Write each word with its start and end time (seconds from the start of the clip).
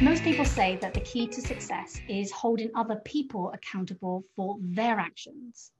Most 0.00 0.22
people 0.22 0.44
say 0.44 0.76
that 0.82 0.92
the 0.92 1.00
key 1.00 1.26
to 1.28 1.40
success 1.40 2.00
is 2.08 2.30
holding 2.30 2.70
other 2.74 2.96
people 3.04 3.50
accountable 3.52 4.24
for 4.36 4.58
their 4.60 4.98
actions. 4.98 5.72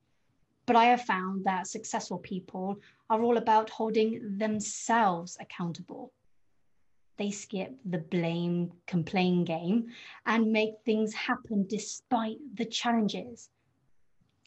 But 0.66 0.77
I 0.77 0.86
have 0.86 1.02
found 1.02 1.45
that 1.45 1.66
successful 1.66 2.18
people 2.18 2.80
are 3.11 3.23
all 3.23 3.36
about 3.36 3.68
holding 3.68 4.39
themselves 4.39 5.36
accountable. 5.41 6.12
They 7.18 7.30
skip 7.30 7.77
the 7.84 7.98
blame, 7.98 8.73
complain 8.86 9.45
game 9.45 9.89
and 10.25 10.52
make 10.52 10.73
things 10.86 11.12
happen 11.12 11.66
despite 11.68 12.39
the 12.55 12.64
challenges. 12.64 13.50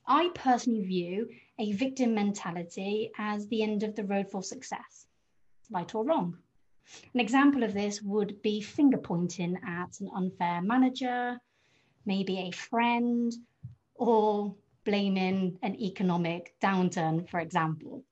I 0.07 0.29
personally 0.33 0.85
view 0.85 1.29
a 1.59 1.73
victim 1.73 2.15
mentality 2.15 3.11
as 3.17 3.47
the 3.47 3.61
end 3.61 3.83
of 3.83 3.95
the 3.95 4.05
road 4.05 4.31
for 4.31 4.41
success, 4.41 5.07
right 5.69 5.93
or 5.93 6.05
wrong. 6.05 6.37
An 7.13 7.19
example 7.19 7.63
of 7.63 7.73
this 7.73 8.01
would 8.01 8.41
be 8.41 8.61
finger 8.61 8.97
pointing 8.97 9.57
at 9.67 9.99
an 9.99 10.09
unfair 10.15 10.61
manager, 10.61 11.37
maybe 12.05 12.39
a 12.39 12.51
friend, 12.51 13.33
or 13.95 14.55
blaming 14.85 15.59
an 15.61 15.75
economic 15.75 16.55
downturn, 16.61 17.27
for 17.29 17.41
example. 17.41 18.05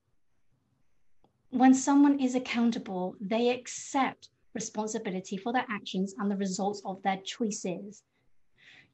When 1.51 1.73
someone 1.73 2.19
is 2.19 2.35
accountable, 2.35 3.15
they 3.21 3.51
accept 3.51 4.27
responsibility 4.53 5.37
for 5.37 5.53
their 5.53 5.65
actions 5.69 6.13
and 6.17 6.29
the 6.29 6.35
results 6.35 6.81
of 6.83 7.01
their 7.03 7.21
choices. 7.23 8.03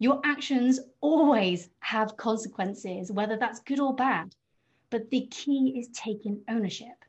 Your 0.02 0.20
actions 0.24 0.80
always 1.00 1.70
have 1.82 2.18
consequences, 2.18 3.12
whether 3.12 3.38
that's 3.38 3.60
good 3.60 3.80
or 3.80 3.96
bad, 3.96 4.34
but 4.90 5.12
the 5.12 5.28
key 5.30 5.76
is 5.78 5.90
taking 5.90 6.42
ownership. 6.50 7.06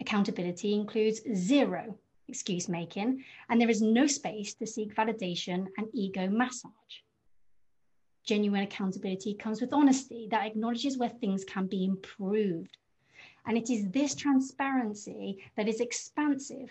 Accountability 0.00 0.74
includes 0.74 1.20
zero 1.32 1.96
excuse 2.26 2.68
making, 2.68 3.22
and 3.48 3.60
there 3.60 3.70
is 3.70 3.82
no 3.82 4.08
space 4.08 4.54
to 4.54 4.66
seek 4.66 4.96
validation 4.96 5.68
and 5.78 5.86
ego 5.92 6.28
massage. 6.28 6.96
Genuine 8.24 8.64
accountability 8.64 9.34
comes 9.34 9.60
with 9.60 9.72
honesty 9.72 10.26
that 10.32 10.44
acknowledges 10.44 10.98
where 10.98 11.08
things 11.08 11.44
can 11.44 11.68
be 11.68 11.84
improved. 11.84 12.78
And 13.46 13.56
it 13.56 13.70
is 13.70 13.88
this 13.90 14.16
transparency 14.16 15.38
that 15.56 15.68
is 15.68 15.78
expansive 15.78 16.68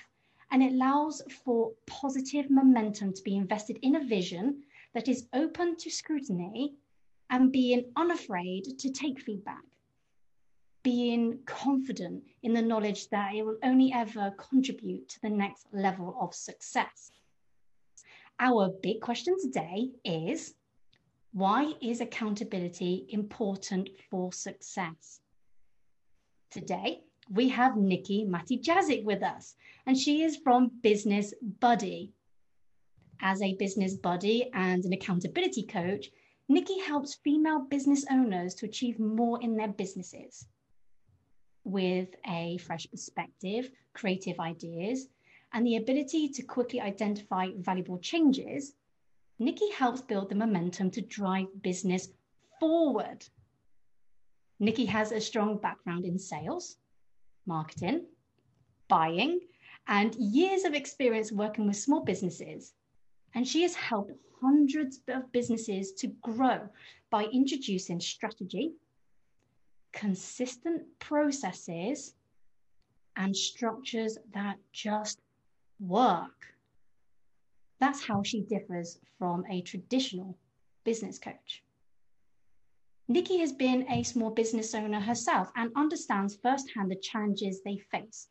and 0.51 0.61
it 0.61 0.73
allows 0.73 1.21
for 1.45 1.71
positive 1.85 2.49
momentum 2.49 3.13
to 3.13 3.23
be 3.23 3.37
invested 3.37 3.79
in 3.81 3.95
a 3.95 4.03
vision 4.05 4.63
that 4.93 5.07
is 5.07 5.27
open 5.33 5.77
to 5.77 5.89
scrutiny 5.89 6.73
and 7.29 7.51
being 7.51 7.91
unafraid 7.95 8.63
to 8.79 8.91
take 8.91 9.19
feedback 9.19 9.63
being 10.83 11.39
confident 11.45 12.23
in 12.43 12.53
the 12.53 12.61
knowledge 12.61 13.09
that 13.09 13.33
it 13.35 13.43
will 13.45 13.57
only 13.63 13.91
ever 13.93 14.33
contribute 14.37 15.07
to 15.09 15.21
the 15.21 15.29
next 15.29 15.67
level 15.73 16.17
of 16.19 16.33
success. 16.33 17.11
Our 18.39 18.69
big 18.81 19.01
question 19.01 19.35
today 19.41 19.89
is 20.05 20.55
why 21.33 21.73
is 21.81 22.01
accountability 22.01 23.05
important 23.09 23.89
for 24.09 24.31
success? 24.31 25.19
Today, 26.49 27.01
we 27.29 27.49
have 27.49 27.77
Nikki 27.77 28.25
Matijazic 28.25 29.03
with 29.03 29.21
us, 29.21 29.55
and 29.85 29.95
she 29.95 30.23
is 30.23 30.37
from 30.37 30.71
Business 30.81 31.33
Buddy. 31.59 32.13
As 33.21 33.41
a 33.41 33.55
business 33.55 33.95
buddy 33.95 34.49
and 34.53 34.83
an 34.85 34.93
accountability 34.93 35.63
coach, 35.63 36.09
Nikki 36.47 36.79
helps 36.79 37.15
female 37.15 37.59
business 37.59 38.05
owners 38.09 38.55
to 38.55 38.65
achieve 38.65 38.99
more 38.99 39.41
in 39.41 39.55
their 39.55 39.67
businesses 39.67 40.47
with 41.63 42.09
a 42.27 42.57
fresh 42.57 42.89
perspective, 42.89 43.71
creative 43.93 44.39
ideas, 44.39 45.07
and 45.53 45.65
the 45.65 45.77
ability 45.77 46.29
to 46.29 46.43
quickly 46.43 46.79
identify 46.81 47.49
valuable 47.57 47.99
changes, 47.99 48.73
Nikki 49.39 49.71
helps 49.71 50.01
build 50.01 50.29
the 50.29 50.35
momentum 50.35 50.91
to 50.91 51.01
drive 51.01 51.47
business 51.61 52.09
forward. 52.59 53.25
Nikki 54.59 54.85
has 54.85 55.11
a 55.11 55.21
strong 55.21 55.57
background 55.57 56.05
in 56.05 56.19
sales, 56.19 56.77
marketing, 57.45 58.05
buying, 58.89 59.39
and 59.87 60.13
years 60.15 60.65
of 60.65 60.73
experience 60.73 61.31
working 61.31 61.67
with 61.67 61.77
small 61.77 62.03
businesses. 62.03 62.73
And 63.33 63.47
she 63.47 63.61
has 63.61 63.75
helped 63.75 64.11
hundreds 64.41 65.01
of 65.07 65.31
businesses 65.31 65.91
to 65.93 66.07
grow 66.21 66.69
by 67.09 67.25
introducing 67.25 67.99
strategy, 67.99 68.73
consistent 69.91 70.83
processes 70.99 72.15
and 73.15 73.35
structures 73.35 74.17
that 74.33 74.57
just 74.71 75.19
work. 75.79 76.55
That's 77.79 78.03
how 78.05 78.23
she 78.23 78.41
differs 78.41 78.99
from 79.17 79.43
a 79.49 79.61
traditional 79.61 80.37
business 80.83 81.17
coach. 81.19 81.63
Nikki 83.07 83.39
has 83.39 83.51
been 83.51 83.89
a 83.89 84.03
small 84.03 84.29
business 84.29 84.75
owner 84.75 84.99
herself 84.99 85.51
and 85.55 85.71
understands 85.75 86.35
firsthand 86.35 86.91
the 86.91 86.95
challenges 86.95 87.61
they 87.63 87.77
face. 87.91 88.27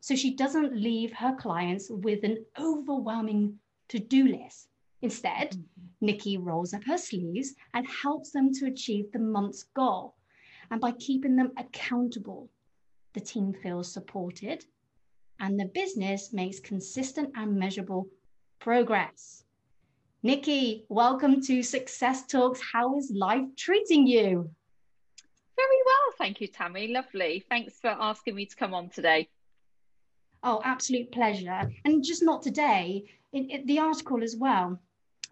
So 0.00 0.16
she 0.16 0.34
doesn't 0.34 0.74
leave 0.74 1.12
her 1.12 1.36
clients 1.38 1.90
with 1.90 2.24
an 2.24 2.44
overwhelming 2.58 3.58
to 3.92 3.98
do 3.98 4.26
list. 4.26 4.68
Instead, 5.00 5.52
mm-hmm. 5.52 6.06
Nikki 6.06 6.36
rolls 6.36 6.74
up 6.74 6.84
her 6.84 6.98
sleeves 6.98 7.54
and 7.72 7.86
helps 7.86 8.32
them 8.32 8.52
to 8.54 8.66
achieve 8.66 9.10
the 9.12 9.18
month's 9.18 9.62
goal 9.74 10.14
and 10.72 10.80
by 10.80 10.92
keeping 10.92 11.36
them 11.36 11.52
accountable, 11.58 12.48
the 13.12 13.20
team 13.20 13.52
feels 13.52 13.92
supported 13.92 14.64
and 15.38 15.60
the 15.60 15.66
business 15.66 16.32
makes 16.32 16.60
consistent 16.60 17.30
and 17.36 17.54
measurable 17.54 18.08
progress. 18.58 19.44
Nikki, 20.22 20.86
welcome 20.88 21.42
to 21.42 21.62
Success 21.62 22.26
Talks. 22.26 22.58
How 22.72 22.96
is 22.96 23.12
life 23.14 23.44
treating 23.54 24.06
you? 24.06 24.50
Very 25.56 25.80
well, 25.84 26.14
thank 26.16 26.40
you, 26.40 26.46
Tammy. 26.46 26.88
Lovely. 26.88 27.44
Thanks 27.50 27.78
for 27.78 27.90
asking 27.90 28.34
me 28.34 28.46
to 28.46 28.56
come 28.56 28.72
on 28.72 28.88
today. 28.88 29.28
Oh, 30.42 30.60
absolute 30.64 31.12
pleasure. 31.12 31.70
And 31.84 32.02
just 32.02 32.22
not 32.22 32.42
today, 32.42 33.04
in, 33.32 33.50
in 33.50 33.66
the 33.66 33.78
article 33.78 34.22
as 34.22 34.36
well. 34.36 34.78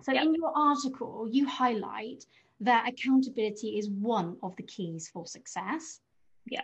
So, 0.02 0.12
yep. 0.12 0.24
in 0.24 0.34
your 0.34 0.52
article, 0.56 1.28
you 1.30 1.46
highlight 1.46 2.24
that 2.60 2.88
accountability 2.88 3.78
is 3.78 3.88
one 3.88 4.36
of 4.42 4.54
the 4.56 4.62
keys 4.62 5.08
for 5.12 5.26
success. 5.26 6.00
Yeah. 6.46 6.62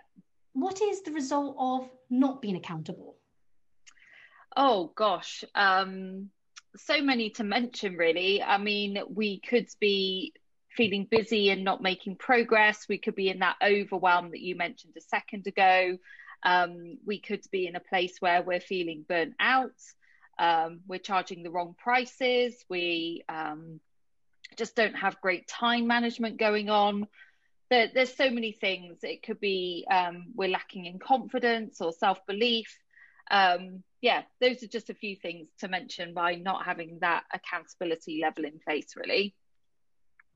What 0.52 0.80
is 0.80 1.02
the 1.02 1.12
result 1.12 1.56
of 1.58 1.88
not 2.08 2.40
being 2.40 2.56
accountable? 2.56 3.16
Oh 4.56 4.90
gosh, 4.94 5.44
um, 5.54 6.30
so 6.76 7.02
many 7.02 7.30
to 7.30 7.44
mention 7.44 7.96
really. 7.96 8.42
I 8.42 8.56
mean, 8.56 8.98
we 9.14 9.40
could 9.40 9.68
be 9.80 10.32
feeling 10.70 11.06
busy 11.10 11.50
and 11.50 11.64
not 11.64 11.82
making 11.82 12.16
progress. 12.16 12.86
We 12.88 12.98
could 12.98 13.14
be 13.14 13.28
in 13.28 13.40
that 13.40 13.56
overwhelm 13.62 14.30
that 14.30 14.40
you 14.40 14.56
mentioned 14.56 14.94
a 14.96 15.00
second 15.00 15.46
ago. 15.46 15.98
Um, 16.42 16.98
we 17.04 17.18
could 17.20 17.42
be 17.50 17.66
in 17.66 17.76
a 17.76 17.80
place 17.80 18.16
where 18.20 18.42
we're 18.42 18.60
feeling 18.60 19.04
burnt 19.08 19.34
out. 19.40 19.80
Um, 20.38 20.80
we're 20.86 20.98
charging 20.98 21.42
the 21.42 21.50
wrong 21.50 21.74
prices. 21.78 22.64
We 22.68 23.24
um, 23.28 23.80
just 24.56 24.76
don't 24.76 24.94
have 24.94 25.20
great 25.20 25.48
time 25.48 25.86
management 25.86 26.38
going 26.38 26.70
on. 26.70 27.06
There, 27.70 27.90
there's 27.92 28.14
so 28.14 28.30
many 28.30 28.52
things. 28.52 28.98
It 29.02 29.22
could 29.22 29.40
be 29.40 29.86
um, 29.90 30.26
we're 30.34 30.48
lacking 30.48 30.86
in 30.86 30.98
confidence 30.98 31.80
or 31.80 31.92
self 31.92 32.24
belief. 32.26 32.78
Um, 33.30 33.82
yeah, 34.00 34.22
those 34.40 34.62
are 34.62 34.68
just 34.68 34.90
a 34.90 34.94
few 34.94 35.16
things 35.16 35.48
to 35.60 35.68
mention 35.68 36.14
by 36.14 36.36
not 36.36 36.64
having 36.64 36.98
that 37.00 37.24
accountability 37.32 38.20
level 38.22 38.44
in 38.44 38.60
place, 38.64 38.94
really. 38.94 39.34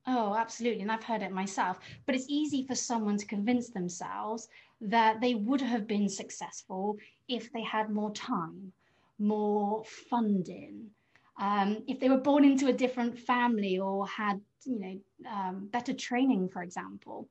Oh, 0.07 0.35
absolutely. 0.35 0.83
And 0.83 0.91
I've 0.91 1.05
heard 1.05 1.23
it 1.23 1.31
myself. 1.31 1.79
But 2.07 2.15
it's 2.15 2.27
easy 2.29 2.67
for 2.67 2.75
someone 2.75 3.17
to 3.19 3.27
convince 3.27 3.71
themselves 3.71 4.49
that 4.81 5.21
they 5.21 5.35
would 5.35 5.61
have 5.61 5.87
been 5.87 6.09
successful 6.09 6.97
if 7.29 7.53
they 7.53 7.63
had 7.63 7.91
more 7.91 8.13
time, 8.13 8.73
more 9.19 9.85
funding, 9.85 10.91
um, 11.39 11.83
if 11.87 12.01
they 12.01 12.09
were 12.09 12.19
born 12.19 12.45
into 12.45 12.69
a 12.69 12.73
different 12.73 13.19
family 13.19 13.79
or 13.79 14.07
had, 14.07 14.41
you 14.65 14.79
know, 14.79 15.31
um, 15.31 15.69
better 15.71 15.93
training, 15.93 16.49
for 16.49 16.63
example. 16.63 17.29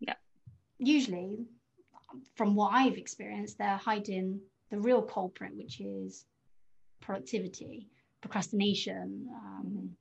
Yeah. 0.00 0.14
Usually, 0.78 1.38
from 2.34 2.54
what 2.54 2.72
I've 2.72 2.98
experienced, 2.98 3.58
they're 3.58 3.76
hiding 3.76 4.40
the 4.70 4.78
real 4.78 5.02
culprit, 5.02 5.54
which 5.56 5.80
is 5.80 6.24
productivity, 7.00 7.88
procrastination. 8.20 9.28
Um, 9.32 9.96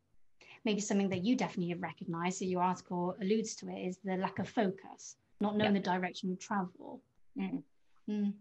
maybe 0.64 0.82
something 0.82 1.10
that 1.10 1.24
you 1.24 1.36
definitely 1.36 1.70
have 1.70 1.82
recognized, 1.82 2.38
so 2.40 2.46
your 2.46 2.62
article 2.62 3.16
alludes 3.22 3.56
to 3.56 3.70
it, 3.70 3.88
is 3.88 3.98
the 4.04 4.16
lack 4.18 4.40
of 4.40 4.48
focus, 4.48 5.16
not 5.42 5.58
knowing 5.58 5.74
the 5.74 5.80
direction 5.80 6.32
of 6.32 6.40
travel. 6.40 7.02
Mm. 7.38 7.64
Mm. 8.10 8.34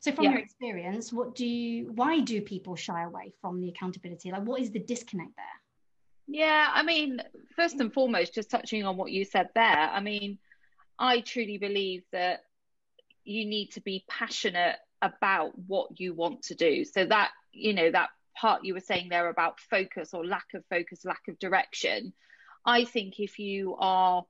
So 0.00 0.12
from 0.12 0.24
yeah. 0.24 0.30
your 0.32 0.40
experience, 0.40 1.12
what 1.12 1.34
do 1.34 1.46
you, 1.46 1.92
why 1.92 2.20
do 2.20 2.40
people 2.42 2.74
shy 2.74 3.04
away 3.04 3.32
from 3.40 3.60
the 3.60 3.68
accountability? 3.68 4.30
Like 4.30 4.42
what 4.42 4.60
is 4.60 4.70
the 4.70 4.80
disconnect 4.80 5.36
there? 5.36 5.44
Yeah, 6.26 6.68
I 6.72 6.82
mean, 6.82 7.20
first 7.56 7.76
and 7.80 7.92
foremost, 7.92 8.34
just 8.34 8.50
touching 8.50 8.84
on 8.84 8.96
what 8.96 9.12
you 9.12 9.24
said 9.24 9.48
there, 9.54 9.64
I 9.64 10.00
mean, 10.00 10.38
I 10.98 11.20
truly 11.20 11.58
believe 11.58 12.02
that 12.12 12.40
you 13.24 13.46
need 13.46 13.72
to 13.72 13.80
be 13.80 14.04
passionate 14.08 14.76
about 15.00 15.52
what 15.66 16.00
you 16.00 16.14
want 16.14 16.42
to 16.44 16.54
do. 16.54 16.84
So 16.84 17.04
that, 17.04 17.30
you 17.52 17.72
know, 17.72 17.90
that 17.90 18.10
part 18.36 18.64
you 18.64 18.74
were 18.74 18.80
saying 18.80 19.08
there 19.08 19.28
about 19.28 19.60
focus 19.60 20.14
or 20.14 20.24
lack 20.24 20.46
of 20.54 20.64
focus, 20.66 21.04
lack 21.04 21.22
of 21.28 21.38
direction. 21.38 22.12
I 22.64 22.84
think 22.84 23.18
if 23.18 23.38
you 23.38 23.76
are 23.78 24.24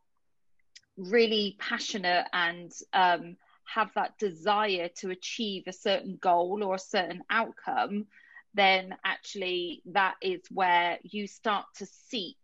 really 0.96 1.56
passionate 1.58 2.26
and 2.32 2.72
um, 2.92 3.36
have 3.64 3.90
that 3.94 4.18
desire 4.18 4.88
to 5.00 5.10
achieve 5.10 5.64
a 5.66 5.72
certain 5.72 6.18
goal 6.20 6.62
or 6.62 6.74
a 6.74 6.78
certain 6.78 7.22
outcome, 7.30 8.06
then 8.54 8.94
actually 9.04 9.82
that 9.86 10.14
is 10.20 10.40
where 10.50 10.98
you 11.02 11.26
start 11.26 11.66
to 11.76 11.86
seek 11.86 12.36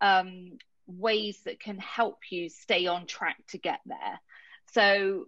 um, 0.00 0.58
ways 0.86 1.40
that 1.44 1.60
can 1.60 1.78
help 1.78 2.18
you 2.30 2.48
stay 2.48 2.86
on 2.86 3.06
track 3.06 3.36
to 3.48 3.58
get 3.58 3.80
there. 3.86 4.20
So, 4.72 5.26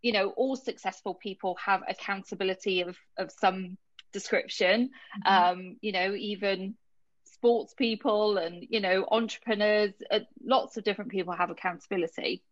you 0.00 0.12
know, 0.12 0.30
all 0.30 0.56
successful 0.56 1.14
people 1.14 1.56
have 1.64 1.82
accountability 1.86 2.82
of, 2.82 2.96
of 3.18 3.30
some 3.30 3.76
description. 4.12 4.90
Mm-hmm. 5.26 5.60
Um, 5.60 5.76
you 5.80 5.92
know, 5.92 6.14
even 6.14 6.74
sports 7.38 7.72
people 7.74 8.36
and, 8.36 8.66
you 8.68 8.80
know, 8.80 9.06
entrepreneurs, 9.10 9.92
uh, 10.10 10.20
lots 10.44 10.76
of 10.76 10.82
different 10.82 11.10
people 11.10 11.32
have 11.32 11.50
accountability. 11.50 12.42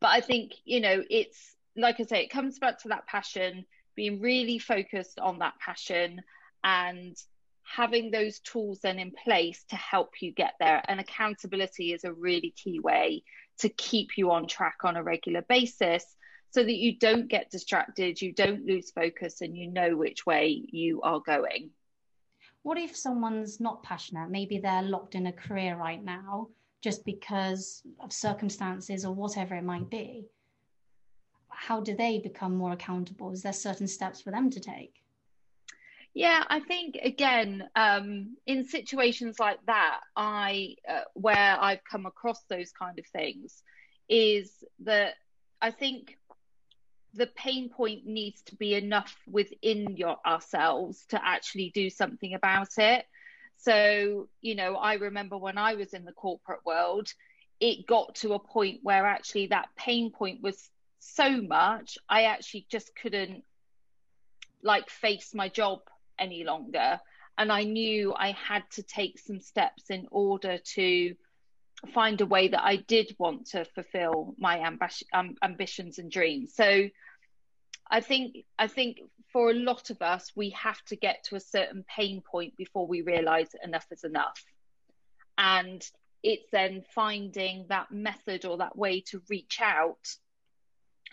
But 0.00 0.08
I 0.08 0.20
think, 0.20 0.52
you 0.64 0.80
know, 0.80 1.02
it's 1.10 1.54
like 1.76 2.00
I 2.00 2.04
say, 2.04 2.24
it 2.24 2.30
comes 2.30 2.58
back 2.58 2.80
to 2.82 2.88
that 2.88 3.06
passion 3.06 3.66
being 3.94 4.20
really 4.20 4.58
focused 4.58 5.20
on 5.20 5.40
that 5.40 5.58
passion 5.58 6.22
and 6.64 7.16
having 7.64 8.10
those 8.10 8.38
tools 8.40 8.80
then 8.80 8.98
in 8.98 9.10
place 9.10 9.64
to 9.68 9.76
help 9.76 10.22
you 10.22 10.32
get 10.32 10.54
there. 10.58 10.82
And 10.88 11.00
accountability 11.00 11.92
is 11.92 12.04
a 12.04 12.12
really 12.12 12.54
key 12.56 12.80
way 12.80 13.24
to 13.58 13.68
keep 13.68 14.16
you 14.16 14.30
on 14.30 14.46
track 14.46 14.78
on 14.84 14.96
a 14.96 15.02
regular 15.02 15.42
basis 15.42 16.04
so 16.50 16.62
that 16.62 16.76
you 16.76 16.98
don't 16.98 17.28
get 17.28 17.50
distracted, 17.50 18.22
you 18.22 18.32
don't 18.32 18.64
lose 18.64 18.90
focus, 18.90 19.42
and 19.42 19.56
you 19.56 19.70
know 19.70 19.96
which 19.96 20.24
way 20.24 20.64
you 20.70 21.02
are 21.02 21.20
going. 21.20 21.70
What 22.66 22.78
if 22.78 22.96
someone's 22.96 23.60
not 23.60 23.82
passionate? 23.82 24.28
Maybe 24.28 24.58
they're 24.58 24.82
locked 24.82 25.14
in 25.14 25.26
a 25.26 25.32
career 25.32 25.76
right 25.76 26.02
now 26.02 26.48
just 26.82 27.04
because 27.04 27.82
of 28.00 28.12
circumstances 28.12 29.04
or 29.04 29.14
whatever 29.14 29.54
it 29.54 29.64
might 29.64 29.88
be 29.88 30.26
how 31.56 31.80
do 31.80 31.96
they 31.96 32.18
become 32.18 32.54
more 32.54 32.72
accountable? 32.72 33.32
Is 33.32 33.42
there 33.42 33.52
certain 33.52 33.88
steps 33.88 34.20
for 34.20 34.30
them 34.30 34.50
to 34.50 34.60
take? 34.60 34.94
Yeah, 36.14 36.44
I 36.48 36.60
think 36.60 36.96
again, 37.02 37.64
um, 37.74 38.36
in 38.46 38.64
situations 38.64 39.38
like 39.38 39.58
that, 39.66 40.00
I 40.16 40.76
uh, 40.88 41.02
where 41.14 41.56
I've 41.60 41.84
come 41.90 42.06
across 42.06 42.44
those 42.48 42.72
kind 42.72 42.98
of 42.98 43.06
things, 43.06 43.62
is 44.08 44.64
that 44.84 45.14
I 45.60 45.70
think 45.70 46.16
the 47.14 47.26
pain 47.26 47.68
point 47.68 48.06
needs 48.06 48.42
to 48.42 48.56
be 48.56 48.74
enough 48.74 49.16
within 49.26 49.96
your 49.96 50.18
ourselves 50.26 51.04
to 51.06 51.20
actually 51.26 51.70
do 51.74 51.88
something 51.90 52.34
about 52.34 52.78
it. 52.78 53.06
So, 53.58 54.28
you 54.42 54.54
know, 54.54 54.76
I 54.76 54.94
remember 54.94 55.38
when 55.38 55.58
I 55.58 55.74
was 55.74 55.94
in 55.94 56.04
the 56.04 56.12
corporate 56.12 56.64
world, 56.64 57.08
it 57.60 57.86
got 57.86 58.16
to 58.16 58.34
a 58.34 58.38
point 58.38 58.80
where 58.82 59.06
actually 59.06 59.46
that 59.48 59.68
pain 59.76 60.10
point 60.10 60.42
was 60.42 60.68
so 60.98 61.40
much 61.40 61.98
I 62.08 62.24
actually 62.24 62.66
just 62.70 62.94
couldn't 62.96 63.44
like 64.62 64.90
face 64.90 65.34
my 65.34 65.48
job 65.48 65.80
any 66.18 66.44
longer 66.44 67.00
and 67.38 67.52
I 67.52 67.64
knew 67.64 68.14
I 68.14 68.32
had 68.32 68.64
to 68.72 68.82
take 68.82 69.18
some 69.18 69.40
steps 69.40 69.90
in 69.90 70.08
order 70.10 70.58
to 70.74 71.14
find 71.86 72.20
a 72.20 72.26
way 72.26 72.48
that 72.48 72.62
I 72.62 72.76
did 72.76 73.14
want 73.18 73.46
to 73.48 73.64
fulfill 73.64 74.34
my 74.38 74.58
ambi- 74.58 75.02
um, 75.12 75.34
ambitions 75.42 75.98
and 75.98 76.10
dreams. 76.10 76.54
So 76.54 76.88
I 77.90 78.00
think 78.00 78.36
I 78.58 78.66
think 78.66 78.98
for 79.32 79.50
a 79.50 79.54
lot 79.54 79.90
of 79.90 80.02
us 80.02 80.32
we 80.34 80.50
have 80.50 80.82
to 80.86 80.96
get 80.96 81.24
to 81.24 81.36
a 81.36 81.40
certain 81.40 81.84
pain 81.84 82.22
point 82.22 82.56
before 82.56 82.86
we 82.86 83.02
realize 83.02 83.48
enough 83.62 83.86
is 83.90 84.04
enough. 84.04 84.42
And 85.38 85.88
it's 86.22 86.50
then 86.50 86.82
finding 86.94 87.66
that 87.68 87.90
method 87.90 88.44
or 88.44 88.58
that 88.58 88.76
way 88.76 89.00
to 89.00 89.22
reach 89.28 89.60
out 89.60 90.16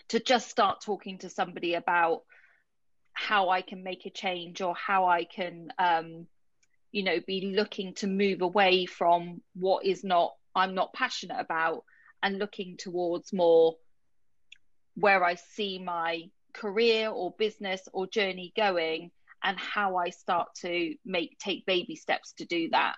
to 0.08 0.20
just 0.20 0.50
start 0.50 0.80
talking 0.82 1.18
to 1.18 1.30
somebody 1.30 1.74
about 1.74 2.22
how 3.12 3.48
I 3.48 3.62
can 3.62 3.82
make 3.82 4.06
a 4.06 4.10
change 4.10 4.60
or 4.60 4.74
how 4.74 5.06
I 5.06 5.24
can, 5.24 5.68
um, 5.78 6.26
you 6.90 7.04
know, 7.04 7.20
be 7.26 7.54
looking 7.54 7.94
to 7.94 8.06
move 8.06 8.42
away 8.42 8.86
from 8.86 9.40
what 9.54 9.86
is 9.86 10.04
not, 10.04 10.34
I'm 10.54 10.74
not 10.74 10.92
passionate 10.92 11.38
about 11.38 11.84
and 12.22 12.38
looking 12.38 12.76
towards 12.76 13.32
more 13.32 13.76
where 14.94 15.24
I 15.24 15.34
see 15.34 15.78
my 15.78 16.30
career 16.52 17.10
or 17.10 17.34
business 17.38 17.82
or 17.92 18.06
journey 18.06 18.52
going 18.56 19.10
and 19.42 19.58
how 19.58 19.96
I 19.96 20.10
start 20.10 20.48
to 20.62 20.94
make 21.04 21.38
take 21.38 21.66
baby 21.66 21.96
steps 21.96 22.32
to 22.38 22.44
do 22.44 22.70
that. 22.70 22.96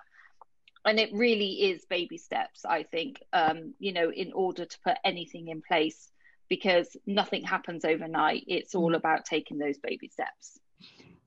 And 0.84 1.00
it 1.00 1.10
really 1.12 1.70
is 1.70 1.84
baby 1.86 2.18
steps, 2.18 2.64
I 2.64 2.84
think, 2.84 3.20
um, 3.32 3.74
you 3.80 3.92
know, 3.92 4.12
in 4.12 4.32
order 4.32 4.64
to 4.64 4.78
put 4.84 4.96
anything 5.04 5.48
in 5.48 5.60
place 5.60 6.12
because 6.48 6.96
nothing 7.06 7.42
happens 7.42 7.84
overnight. 7.84 8.44
It's 8.46 8.76
all 8.76 8.92
mm. 8.92 8.96
about 8.96 9.24
taking 9.24 9.58
those 9.58 9.78
baby 9.78 10.08
steps. 10.08 10.60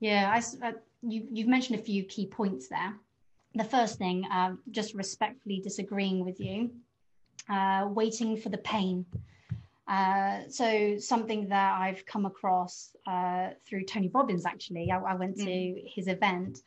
Yeah, 0.00 0.32
I, 0.34 0.66
uh, 0.66 0.72
you, 1.02 1.26
you've 1.30 1.48
mentioned 1.48 1.78
a 1.78 1.82
few 1.82 2.04
key 2.04 2.26
points 2.26 2.68
there. 2.68 2.94
The 3.54 3.64
first 3.64 3.98
thing, 3.98 4.24
uh, 4.30 4.54
just 4.70 4.94
respectfully 4.94 5.60
disagreeing 5.60 6.24
with 6.24 6.38
you, 6.40 6.70
uh, 7.48 7.88
waiting 7.88 8.36
for 8.36 8.48
the 8.48 8.58
pain. 8.58 9.04
Uh, 9.88 10.42
so 10.48 10.96
something 10.98 11.48
that 11.48 11.80
I've 11.80 12.06
come 12.06 12.26
across 12.26 12.94
uh, 13.08 13.48
through 13.66 13.86
Tony 13.86 14.08
Robbins, 14.14 14.46
actually, 14.46 14.90
I, 14.92 14.98
I 14.98 15.14
went 15.16 15.36
to 15.38 15.46
mm. 15.46 15.82
his 15.84 16.06
event, 16.06 16.60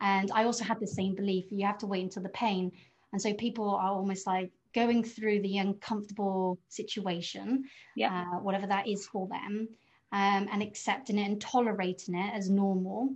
and 0.00 0.32
I 0.32 0.44
also 0.44 0.64
had 0.64 0.80
the 0.80 0.86
same 0.88 1.14
belief. 1.14 1.44
You 1.50 1.66
have 1.66 1.78
to 1.78 1.86
wait 1.86 2.02
until 2.02 2.24
the 2.24 2.30
pain, 2.30 2.72
and 3.12 3.22
so 3.22 3.32
people 3.34 3.70
are 3.70 3.92
almost 3.92 4.26
like 4.26 4.50
going 4.74 5.04
through 5.04 5.40
the 5.42 5.58
uncomfortable 5.58 6.58
situation, 6.68 7.64
yeah. 7.94 8.24
uh, 8.32 8.38
whatever 8.40 8.66
that 8.66 8.88
is 8.88 9.06
for 9.06 9.28
them, 9.28 9.68
um, 10.10 10.48
and 10.50 10.60
accepting 10.60 11.18
it 11.18 11.28
and 11.28 11.40
tolerating 11.40 12.16
it 12.16 12.34
as 12.34 12.50
normal. 12.50 13.14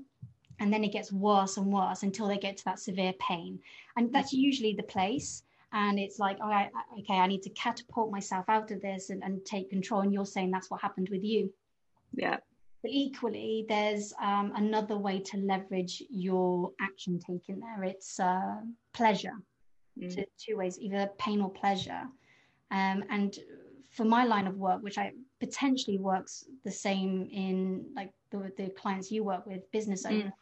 And 0.60 0.72
then 0.72 0.84
it 0.84 0.92
gets 0.92 1.12
worse 1.12 1.56
and 1.56 1.72
worse 1.72 2.02
until 2.02 2.26
they 2.28 2.38
get 2.38 2.56
to 2.58 2.64
that 2.64 2.80
severe 2.80 3.12
pain. 3.20 3.60
And 3.96 4.12
that's 4.12 4.32
usually 4.32 4.74
the 4.74 4.82
place. 4.82 5.44
And 5.72 5.98
it's 5.98 6.18
like, 6.18 6.38
all 6.40 6.48
right, 6.48 6.70
okay, 7.00 7.18
I 7.18 7.26
need 7.26 7.42
to 7.42 7.50
catapult 7.50 8.10
myself 8.10 8.46
out 8.48 8.70
of 8.70 8.80
this 8.80 9.10
and, 9.10 9.22
and 9.22 9.44
take 9.44 9.70
control. 9.70 10.00
And 10.00 10.12
you're 10.12 10.26
saying 10.26 10.50
that's 10.50 10.70
what 10.70 10.80
happened 10.80 11.08
with 11.10 11.22
you. 11.22 11.52
Yeah. 12.12 12.38
But 12.82 12.92
equally, 12.92 13.66
there's 13.68 14.14
um, 14.22 14.52
another 14.54 14.96
way 14.96 15.18
to 15.20 15.36
leverage 15.38 16.02
your 16.08 16.72
action 16.80 17.18
taken 17.18 17.60
there. 17.60 17.84
It's 17.84 18.18
uh, 18.18 18.56
pleasure 18.92 19.34
mm. 20.00 20.14
to 20.14 20.24
two 20.38 20.56
ways, 20.56 20.78
either 20.78 21.10
pain 21.18 21.40
or 21.40 21.50
pleasure. 21.50 22.02
Um, 22.70 23.04
and 23.10 23.36
for 23.90 24.04
my 24.04 24.24
line 24.24 24.46
of 24.46 24.56
work, 24.56 24.82
which 24.82 24.96
I 24.98 25.12
potentially 25.40 25.98
works 25.98 26.44
the 26.64 26.70
same 26.70 27.28
in 27.32 27.84
like 27.96 28.12
the, 28.30 28.52
the 28.56 28.70
clients 28.70 29.10
you 29.10 29.24
work 29.24 29.44
with, 29.46 29.70
business 29.72 30.04
owners 30.06 30.24
mm. 30.24 30.32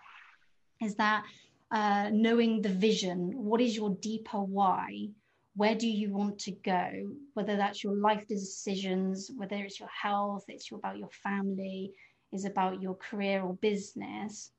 Is 0.82 0.94
that 0.96 1.24
uh, 1.70 2.10
knowing 2.12 2.62
the 2.62 2.68
vision, 2.68 3.32
what 3.34 3.60
is 3.60 3.76
your 3.76 3.90
deeper 4.00 4.42
why? 4.42 5.08
Where 5.56 5.74
do 5.74 5.88
you 5.88 6.12
want 6.12 6.38
to 6.40 6.50
go? 6.52 6.90
Whether 7.34 7.56
that's 7.56 7.82
your 7.82 7.94
life 7.94 8.26
decisions, 8.28 9.30
whether 9.36 9.56
it's 9.56 9.80
your 9.80 9.88
health, 9.88 10.44
it's 10.48 10.70
about 10.70 10.98
your 10.98 11.08
family, 11.22 11.92
is 12.32 12.44
about 12.44 12.82
your 12.82 12.94
career 12.94 13.42
or 13.42 13.54
business. 13.54 14.50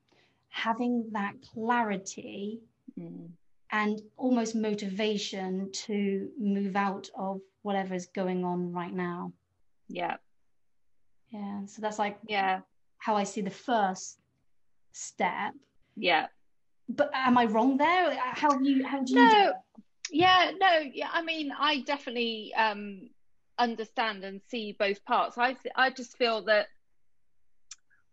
Having 0.49 1.09
that 1.13 1.33
clarity 1.53 2.59
mm 2.99 3.29
and 3.71 4.01
almost 4.15 4.55
motivation 4.55 5.69
to 5.73 6.29
move 6.39 6.75
out 6.75 7.09
of 7.17 7.41
whatever 7.63 7.93
is 7.93 8.05
going 8.07 8.45
on 8.45 8.71
right 8.71 8.93
now. 8.93 9.33
Yeah. 9.89 10.15
Yeah. 11.29 11.65
So 11.65 11.81
that's 11.81 11.99
like 11.99 12.17
yeah 12.27 12.61
how 12.97 13.15
I 13.15 13.23
see 13.23 13.41
the 13.41 13.49
first 13.49 14.19
step. 14.93 15.53
Yeah. 15.97 16.27
But 16.87 17.11
am 17.13 17.37
I 17.37 17.45
wrong 17.45 17.77
there? 17.77 18.15
How 18.15 18.57
you 18.59 18.85
how 18.85 19.01
do 19.01 19.13
you 19.13 19.15
no. 19.15 19.53
do 19.71 19.77
Yeah, 20.11 20.51
no, 20.57 20.79
yeah. 20.93 21.09
I 21.11 21.21
mean, 21.21 21.51
I 21.57 21.81
definitely 21.81 22.53
um 22.55 23.09
understand 23.57 24.23
and 24.23 24.41
see 24.47 24.75
both 24.77 25.03
parts. 25.03 25.37
I 25.37 25.57
I 25.75 25.89
just 25.89 26.17
feel 26.17 26.43
that 26.43 26.67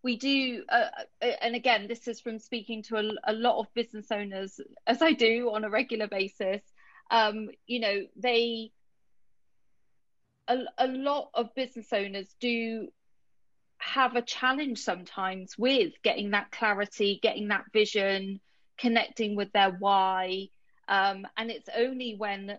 we 0.02 0.16
do 0.16 0.62
uh, 0.68 0.88
uh, 1.22 1.30
and 1.40 1.56
again 1.56 1.88
this 1.88 2.06
is 2.06 2.20
from 2.20 2.38
speaking 2.38 2.82
to 2.82 2.96
a, 2.96 3.10
a, 3.24 3.32
lot 3.32 3.58
of 3.58 3.72
business 3.74 4.12
owners 4.12 4.60
as 4.86 5.00
i 5.00 5.12
do 5.12 5.50
on 5.50 5.64
a 5.64 5.70
regular 5.70 6.06
basis 6.06 6.60
um, 7.10 7.48
you 7.66 7.80
know 7.80 8.02
they 8.14 8.70
a, 10.46 10.58
a 10.76 10.86
lot 10.86 11.30
of 11.32 11.54
business 11.54 11.90
owners 11.92 12.36
do 12.38 12.88
have 13.84 14.16
a 14.16 14.22
challenge 14.22 14.78
sometimes 14.78 15.58
with 15.58 15.92
getting 16.02 16.30
that 16.30 16.50
clarity 16.50 17.20
getting 17.22 17.48
that 17.48 17.64
vision 17.72 18.40
connecting 18.78 19.36
with 19.36 19.52
their 19.52 19.70
why. 19.70 20.48
Um, 20.88 21.26
and 21.36 21.50
it's 21.50 21.68
only 21.74 22.14
when 22.16 22.58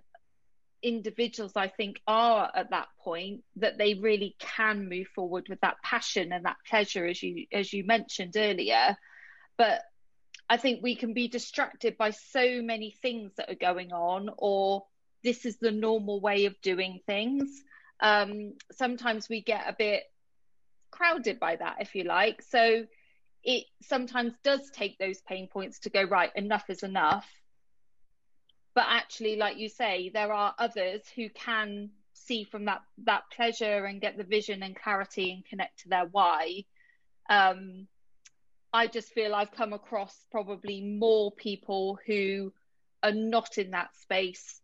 individuals 0.83 1.53
i 1.55 1.67
think 1.67 1.99
are 2.05 2.51
at 2.53 2.69
that 2.69 2.87
point 2.99 3.43
that 3.55 3.75
they 3.75 3.95
really 3.95 4.35
can 4.37 4.87
move 4.87 5.07
forward 5.15 5.47
with 5.49 5.59
that 5.61 5.81
passion 5.81 6.31
and 6.31 6.45
that 6.45 6.57
pleasure 6.69 7.07
as 7.07 7.23
you 7.23 7.47
as 7.51 7.73
you 7.73 7.83
mentioned 7.83 8.35
earlier. 8.37 8.95
But 9.57 9.81
i 10.47 10.57
think 10.57 10.83
we 10.83 10.95
can 10.95 11.13
be 11.13 11.27
distracted 11.27 11.97
by 11.97 12.11
so 12.11 12.61
many 12.61 12.95
things 13.01 13.31
that 13.37 13.49
are 13.49 13.55
going 13.55 13.93
on 13.93 14.29
or 14.37 14.85
this 15.23 15.43
is 15.45 15.57
the 15.57 15.71
normal 15.71 16.21
way 16.21 16.45
of 16.45 16.61
doing 16.61 16.99
things. 17.07 17.63
Um, 17.99 18.53
sometimes 18.71 19.27
we 19.27 19.41
get 19.41 19.67
a 19.67 19.75
bit 19.75 20.03
crowded 20.95 21.39
by 21.39 21.55
that 21.57 21.77
if 21.79 21.95
you 21.95 22.03
like. 22.03 22.41
So 22.41 22.85
it 23.43 23.65
sometimes 23.81 24.33
does 24.43 24.71
take 24.71 24.97
those 24.97 25.21
pain 25.21 25.47
points 25.47 25.79
to 25.79 25.89
go 25.89 26.03
right 26.03 26.31
enough 26.35 26.69
is 26.69 26.83
enough. 26.83 27.27
But 28.73 28.85
actually 28.87 29.35
like 29.35 29.57
you 29.57 29.69
say 29.69 30.11
there 30.13 30.33
are 30.33 30.55
others 30.57 31.01
who 31.15 31.29
can 31.29 31.91
see 32.13 32.43
from 32.43 32.65
that 32.65 32.81
that 33.05 33.23
pleasure 33.35 33.85
and 33.85 34.01
get 34.01 34.17
the 34.17 34.23
vision 34.23 34.63
and 34.63 34.75
clarity 34.75 35.31
and 35.31 35.45
connect 35.45 35.79
to 35.79 35.89
their 35.89 36.05
why. 36.05 36.63
Um, 37.29 37.87
i 38.73 38.87
just 38.87 39.13
feel 39.13 39.33
i've 39.33 39.51
come 39.51 39.71
across 39.71 40.25
probably 40.31 40.81
more 40.81 41.31
people 41.31 41.97
who 42.05 42.51
are 43.01 43.13
not 43.13 43.57
in 43.57 43.71
that 43.71 43.95
space 43.95 44.61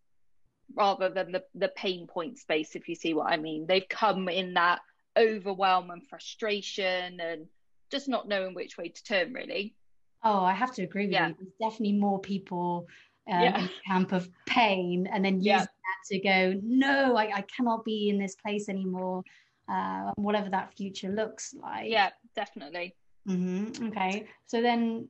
rather 0.76 1.10
than 1.10 1.32
the 1.32 1.44
the 1.56 1.70
pain 1.70 2.08
point 2.08 2.38
space 2.38 2.76
if 2.76 2.88
you 2.90 2.96
see 2.96 3.14
what 3.14 3.32
i 3.32 3.38
mean. 3.38 3.66
They've 3.68 3.88
come 3.90 4.28
in 4.30 4.54
that 4.56 4.80
overwhelm 5.18 5.90
and 5.90 6.08
frustration 6.08 7.20
and 7.20 7.48
just 7.92 8.08
not 8.08 8.28
knowing 8.28 8.54
which 8.54 8.78
way 8.78 8.88
to 8.88 9.04
turn 9.04 9.34
really 9.34 9.76
oh 10.24 10.44
i 10.44 10.54
have 10.54 10.74
to 10.74 10.84
agree 10.84 11.06
with 11.06 11.14
yeah. 11.14 11.30
you 11.30 11.36
there's 11.40 11.72
definitely 11.72 11.98
more 11.98 12.20
people 12.20 12.88
um, 13.30 13.42
yeah. 13.42 13.68
camp 13.88 14.14
of 14.14 14.30
pain 14.48 15.08
and 15.12 15.24
then 15.24 15.36
use 15.36 15.46
yeah. 15.46 15.60
that 15.60 16.12
to 16.12 16.20
go 16.20 16.60
no 16.64 17.16
I, 17.16 17.32
I, 17.36 17.46
cannot 17.56 17.86
be 17.86 18.10
in 18.10 18.18
this 18.18 18.36
place 18.36 18.68
anymore 18.68 19.24
uh, 19.70 20.12
whatever 20.16 20.50
that 20.50 20.74
future 20.76 21.10
looks 21.10 21.54
like 21.54 21.90
yeah 21.90 22.10
definitely 22.36 22.96
mm-hmm. 23.28 23.88
okay 23.88 24.26
so 24.48 24.62
then 24.62 25.08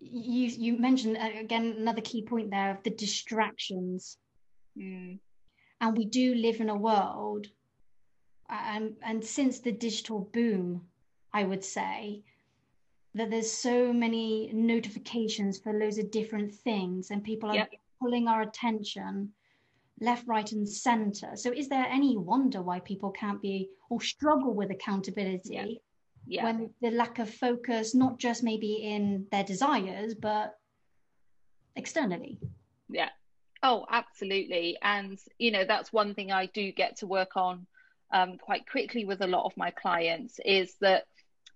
you 0.00 0.46
you 0.46 0.78
mentioned 0.78 1.16
uh, 1.18 1.40
again 1.40 1.74
another 1.78 2.00
key 2.00 2.22
point 2.22 2.50
there 2.50 2.70
of 2.70 2.82
the 2.84 2.90
distractions 2.90 4.16
mm. 4.78 5.18
and 5.80 5.96
we 5.96 6.04
do 6.04 6.34
live 6.34 6.60
in 6.60 6.70
a 6.70 6.76
world 6.76 7.48
and 8.50 8.96
and 9.02 9.24
since 9.24 9.60
the 9.60 9.72
digital 9.72 10.28
boom 10.32 10.82
i 11.32 11.44
would 11.44 11.64
say 11.64 12.22
that 13.14 13.30
there's 13.30 13.50
so 13.50 13.92
many 13.92 14.50
notifications 14.52 15.58
for 15.58 15.72
loads 15.72 15.98
of 15.98 16.10
different 16.10 16.52
things 16.52 17.10
and 17.10 17.24
people 17.24 17.50
are 17.50 17.56
yep. 17.56 17.70
pulling 18.00 18.28
our 18.28 18.42
attention 18.42 19.30
left 20.00 20.26
right 20.26 20.52
and 20.52 20.68
center 20.68 21.36
so 21.36 21.52
is 21.52 21.68
there 21.68 21.86
any 21.86 22.16
wonder 22.16 22.62
why 22.62 22.80
people 22.80 23.10
can't 23.10 23.42
be 23.42 23.68
or 23.90 24.00
struggle 24.00 24.54
with 24.54 24.70
accountability 24.70 25.52
yeah. 25.52 25.64
Yeah. 26.26 26.44
when 26.44 26.70
the 26.80 26.90
lack 26.90 27.18
of 27.18 27.28
focus 27.28 27.94
not 27.94 28.18
just 28.18 28.42
maybe 28.42 28.74
in 28.74 29.26
their 29.30 29.44
desires 29.44 30.14
but 30.14 30.54
externally 31.76 32.38
yeah 32.88 33.10
oh 33.62 33.84
absolutely 33.90 34.78
and 34.82 35.18
you 35.38 35.50
know 35.50 35.64
that's 35.64 35.92
one 35.92 36.14
thing 36.14 36.32
i 36.32 36.46
do 36.46 36.72
get 36.72 36.96
to 36.98 37.06
work 37.06 37.36
on 37.36 37.66
um, 38.12 38.38
quite 38.38 38.68
quickly 38.68 39.04
with 39.04 39.20
a 39.20 39.26
lot 39.26 39.44
of 39.44 39.56
my 39.56 39.70
clients 39.70 40.38
is 40.44 40.74
that 40.80 41.04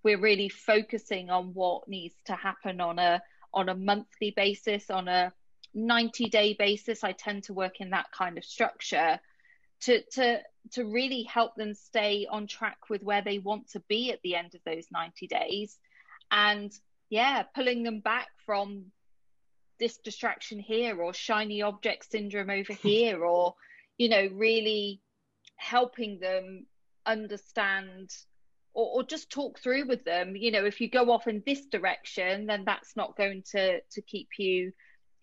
we're 0.03 0.19
really 0.19 0.49
focusing 0.49 1.29
on 1.29 1.53
what 1.53 1.87
needs 1.87 2.15
to 2.25 2.33
happen 2.33 2.79
on 2.79 2.99
a 2.99 3.21
on 3.53 3.69
a 3.69 3.75
monthly 3.75 4.31
basis 4.35 4.89
on 4.89 5.07
a 5.07 5.33
90 5.73 6.29
day 6.29 6.55
basis. 6.57 7.03
I 7.03 7.13
tend 7.13 7.43
to 7.43 7.53
work 7.53 7.79
in 7.79 7.91
that 7.91 8.11
kind 8.11 8.37
of 8.37 8.45
structure 8.45 9.19
to 9.81 10.03
to 10.13 10.41
to 10.71 10.85
really 10.85 11.23
help 11.23 11.55
them 11.55 11.73
stay 11.73 12.27
on 12.29 12.47
track 12.47 12.77
with 12.89 13.03
where 13.03 13.21
they 13.21 13.39
want 13.39 13.69
to 13.69 13.79
be 13.87 14.11
at 14.11 14.21
the 14.23 14.35
end 14.35 14.55
of 14.55 14.61
those 14.65 14.87
90 14.91 15.27
days. 15.27 15.77
And 16.31 16.71
yeah 17.09 17.43
pulling 17.53 17.83
them 17.83 17.99
back 17.99 18.27
from 18.45 18.85
this 19.79 19.97
distraction 19.97 20.59
here 20.59 21.01
or 21.01 21.13
shiny 21.13 21.61
object 21.61 22.09
syndrome 22.09 22.49
over 22.49 22.73
here 22.83 23.23
or 23.23 23.55
you 23.97 24.09
know 24.09 24.27
really 24.33 25.01
helping 25.55 26.19
them 26.19 26.65
understand 27.05 28.11
or, 28.73 28.97
or 28.97 29.03
just 29.03 29.29
talk 29.29 29.59
through 29.59 29.87
with 29.87 30.03
them. 30.03 30.35
You 30.35 30.51
know 30.51 30.65
if 30.65 30.81
you 30.81 30.89
go 30.89 31.11
off 31.11 31.27
in 31.27 31.43
this 31.45 31.65
direction 31.65 32.45
then 32.45 32.63
that's 32.65 32.95
not 32.95 33.17
going 33.17 33.43
to 33.51 33.81
to 33.81 34.01
keep 34.01 34.29
you 34.37 34.71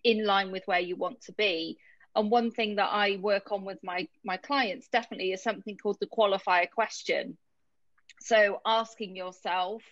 in 0.03 0.25
line 0.25 0.51
with 0.51 0.63
where 0.65 0.79
you 0.79 0.95
want 0.95 1.21
to 1.21 1.31
be. 1.33 1.77
And 2.15 2.29
one 2.29 2.51
thing 2.51 2.75
that 2.75 2.89
i 2.91 3.17
work 3.17 3.51
on 3.51 3.65
with 3.65 3.79
my 3.83 4.07
my 4.23 4.37
clients 4.37 4.87
definitely 4.87 5.31
is 5.31 5.43
something 5.43 5.77
called 5.77 5.97
the 5.99 6.07
qualifier 6.07 6.69
question. 6.69 7.37
So 8.21 8.61
asking 8.65 9.15
yourself 9.15 9.83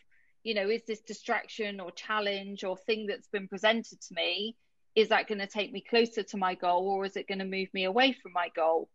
you 0.43 0.55
know 0.55 0.69
is 0.69 0.81
this 0.87 1.01
distraction 1.01 1.79
or 1.79 1.91
challenge 1.91 2.63
or 2.63 2.77
thing 2.77 3.07
that's 3.07 3.27
been 3.27 3.47
presented 3.47 4.01
to 4.01 4.13
me 4.13 4.55
is 4.95 5.09
that 5.09 5.27
going 5.27 5.39
to 5.39 5.47
take 5.47 5.71
me 5.71 5.81
closer 5.81 6.23
to 6.23 6.37
my 6.37 6.55
goal 6.55 6.87
or 6.87 7.05
is 7.05 7.15
it 7.15 7.27
going 7.27 7.39
to 7.39 7.45
move 7.45 7.69
me 7.73 7.85
away 7.85 8.11
from 8.11 8.33
my 8.33 8.49
goal 8.55 8.89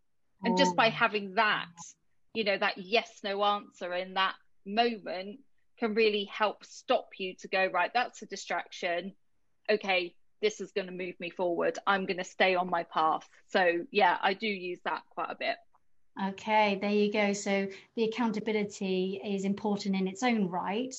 and 0.45 0.57
just 0.59 0.77
by 0.77 0.89
oh. 0.89 0.91
having 0.91 1.35
that 1.35 1.67
you 2.37 2.45
know 2.45 2.59
that 2.59 2.77
yes 2.77 3.21
no 3.25 3.43
answer 3.43 3.93
in 3.95 4.15
that 4.15 4.35
moment 4.67 5.41
can 5.79 5.95
really 5.95 6.25
help 6.25 6.65
stop 6.65 7.09
you 7.19 7.35
to 7.35 7.49
go 7.49 7.67
right 7.73 7.91
that's 7.95 8.23
a 8.23 8.27
distraction. 8.27 9.13
Okay 9.71 10.15
this 10.43 10.61
is 10.61 10.71
going 10.73 10.87
to 10.87 10.93
move 10.93 11.19
me 11.19 11.31
forward. 11.31 11.79
I'm 11.87 12.05
going 12.05 12.19
to 12.19 12.25
stay 12.25 12.57
on 12.57 12.69
my 12.69 12.83
path. 12.85 13.27
So 13.49 13.87
yeah 13.91 14.19
i 14.23 14.35
do 14.35 14.47
use 14.47 14.81
that 14.85 15.03
quite 15.11 15.31
a 15.31 15.37
bit. 15.37 15.57
Okay 16.29 16.79
there 16.81 16.91
you 16.91 17.11
go. 17.11 17.33
So 17.33 17.69
the 17.97 18.05
accountability 18.05 19.21
is 19.25 19.45
important 19.45 19.97
in 19.97 20.07
its 20.07 20.23
own 20.23 20.49
right. 20.49 20.95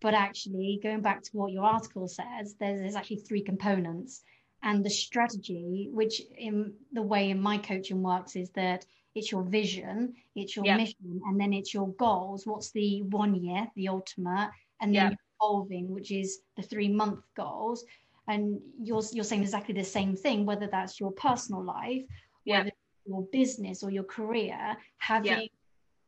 But 0.00 0.14
actually 0.14 0.80
going 0.82 1.02
back 1.02 1.22
to 1.24 1.30
what 1.32 1.52
your 1.52 1.64
article 1.64 2.08
says 2.08 2.54
there's, 2.58 2.80
there's 2.80 2.96
actually 2.96 3.18
three 3.18 3.42
components 3.42 4.22
and 4.64 4.82
the 4.82 4.90
strategy 4.90 5.88
which 5.92 6.22
in 6.36 6.72
the 6.92 7.02
way 7.02 7.30
in 7.30 7.40
my 7.40 7.58
coaching 7.58 8.02
works 8.02 8.34
is 8.34 8.50
that 8.50 8.84
it's 9.14 9.30
your 9.30 9.44
vision, 9.44 10.14
it's 10.34 10.56
your 10.56 10.64
yeah. 10.64 10.76
mission, 10.76 11.20
and 11.26 11.38
then 11.38 11.52
it's 11.52 11.72
your 11.72 11.88
goals. 11.90 12.46
What's 12.46 12.72
the 12.72 13.02
one 13.02 13.34
year, 13.36 13.68
the 13.76 13.88
ultimate, 13.88 14.50
and 14.80 14.92
then 14.92 15.12
yeah. 15.12 15.16
evolving, 15.40 15.88
which 15.88 16.10
is 16.10 16.40
the 16.56 16.62
three 16.62 16.88
month 16.88 17.20
goals. 17.36 17.84
And 18.26 18.58
you're 18.82 19.02
you're 19.12 19.22
saying 19.22 19.42
exactly 19.42 19.74
the 19.74 19.84
same 19.84 20.16
thing, 20.16 20.46
whether 20.46 20.66
that's 20.66 20.98
your 20.98 21.12
personal 21.12 21.62
life, 21.62 22.02
yeah. 22.44 22.58
whether 22.58 22.72
your 23.06 23.22
business 23.30 23.82
or 23.82 23.90
your 23.90 24.04
career, 24.04 24.76
having 24.96 25.48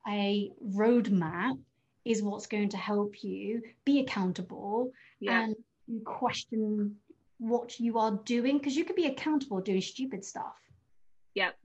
a 0.08 0.50
roadmap 0.64 1.58
is 2.04 2.22
what's 2.22 2.46
going 2.46 2.70
to 2.70 2.76
help 2.76 3.22
you 3.22 3.62
be 3.84 4.00
accountable 4.00 4.92
and 5.20 5.56
question 6.04 6.96
what 7.38 7.78
you 7.78 7.98
are 7.98 8.12
doing 8.24 8.58
because 8.58 8.76
you 8.76 8.84
could 8.84 8.96
be 8.96 9.06
accountable 9.06 9.60
doing 9.60 9.80
stupid 9.80 10.24
stuff. 10.24 10.56
Yep. 11.34 11.56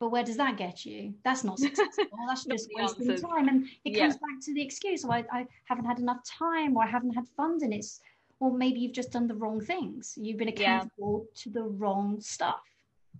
But 0.00 0.10
where 0.10 0.24
does 0.24 0.36
that 0.36 0.56
get 0.56 0.84
you? 0.84 1.14
That's 1.24 1.44
not 1.44 1.58
successful. 1.66 2.04
That's 2.28 2.44
just 2.44 2.68
wasting 2.74 3.10
answers. 3.10 3.22
time. 3.22 3.48
And 3.48 3.66
it 3.84 3.92
yeah. 3.92 4.00
comes 4.00 4.14
back 4.14 4.40
to 4.42 4.54
the 4.54 4.62
excuse, 4.62 5.04
well, 5.04 5.12
I, 5.32 5.40
I 5.40 5.46
haven't 5.66 5.84
had 5.84 5.98
enough 5.98 6.24
time 6.24 6.76
or 6.76 6.82
I 6.82 6.86
haven't 6.86 7.12
had 7.12 7.26
funding. 7.36 7.72
It's 7.72 8.00
or 8.40 8.52
maybe 8.52 8.80
you've 8.80 8.92
just 8.92 9.12
done 9.12 9.28
the 9.28 9.34
wrong 9.34 9.60
things. 9.60 10.14
You've 10.20 10.36
been 10.36 10.48
accountable 10.48 11.26
yeah. 11.26 11.42
to 11.42 11.50
the 11.50 11.62
wrong 11.62 12.20
stuff. 12.20 12.60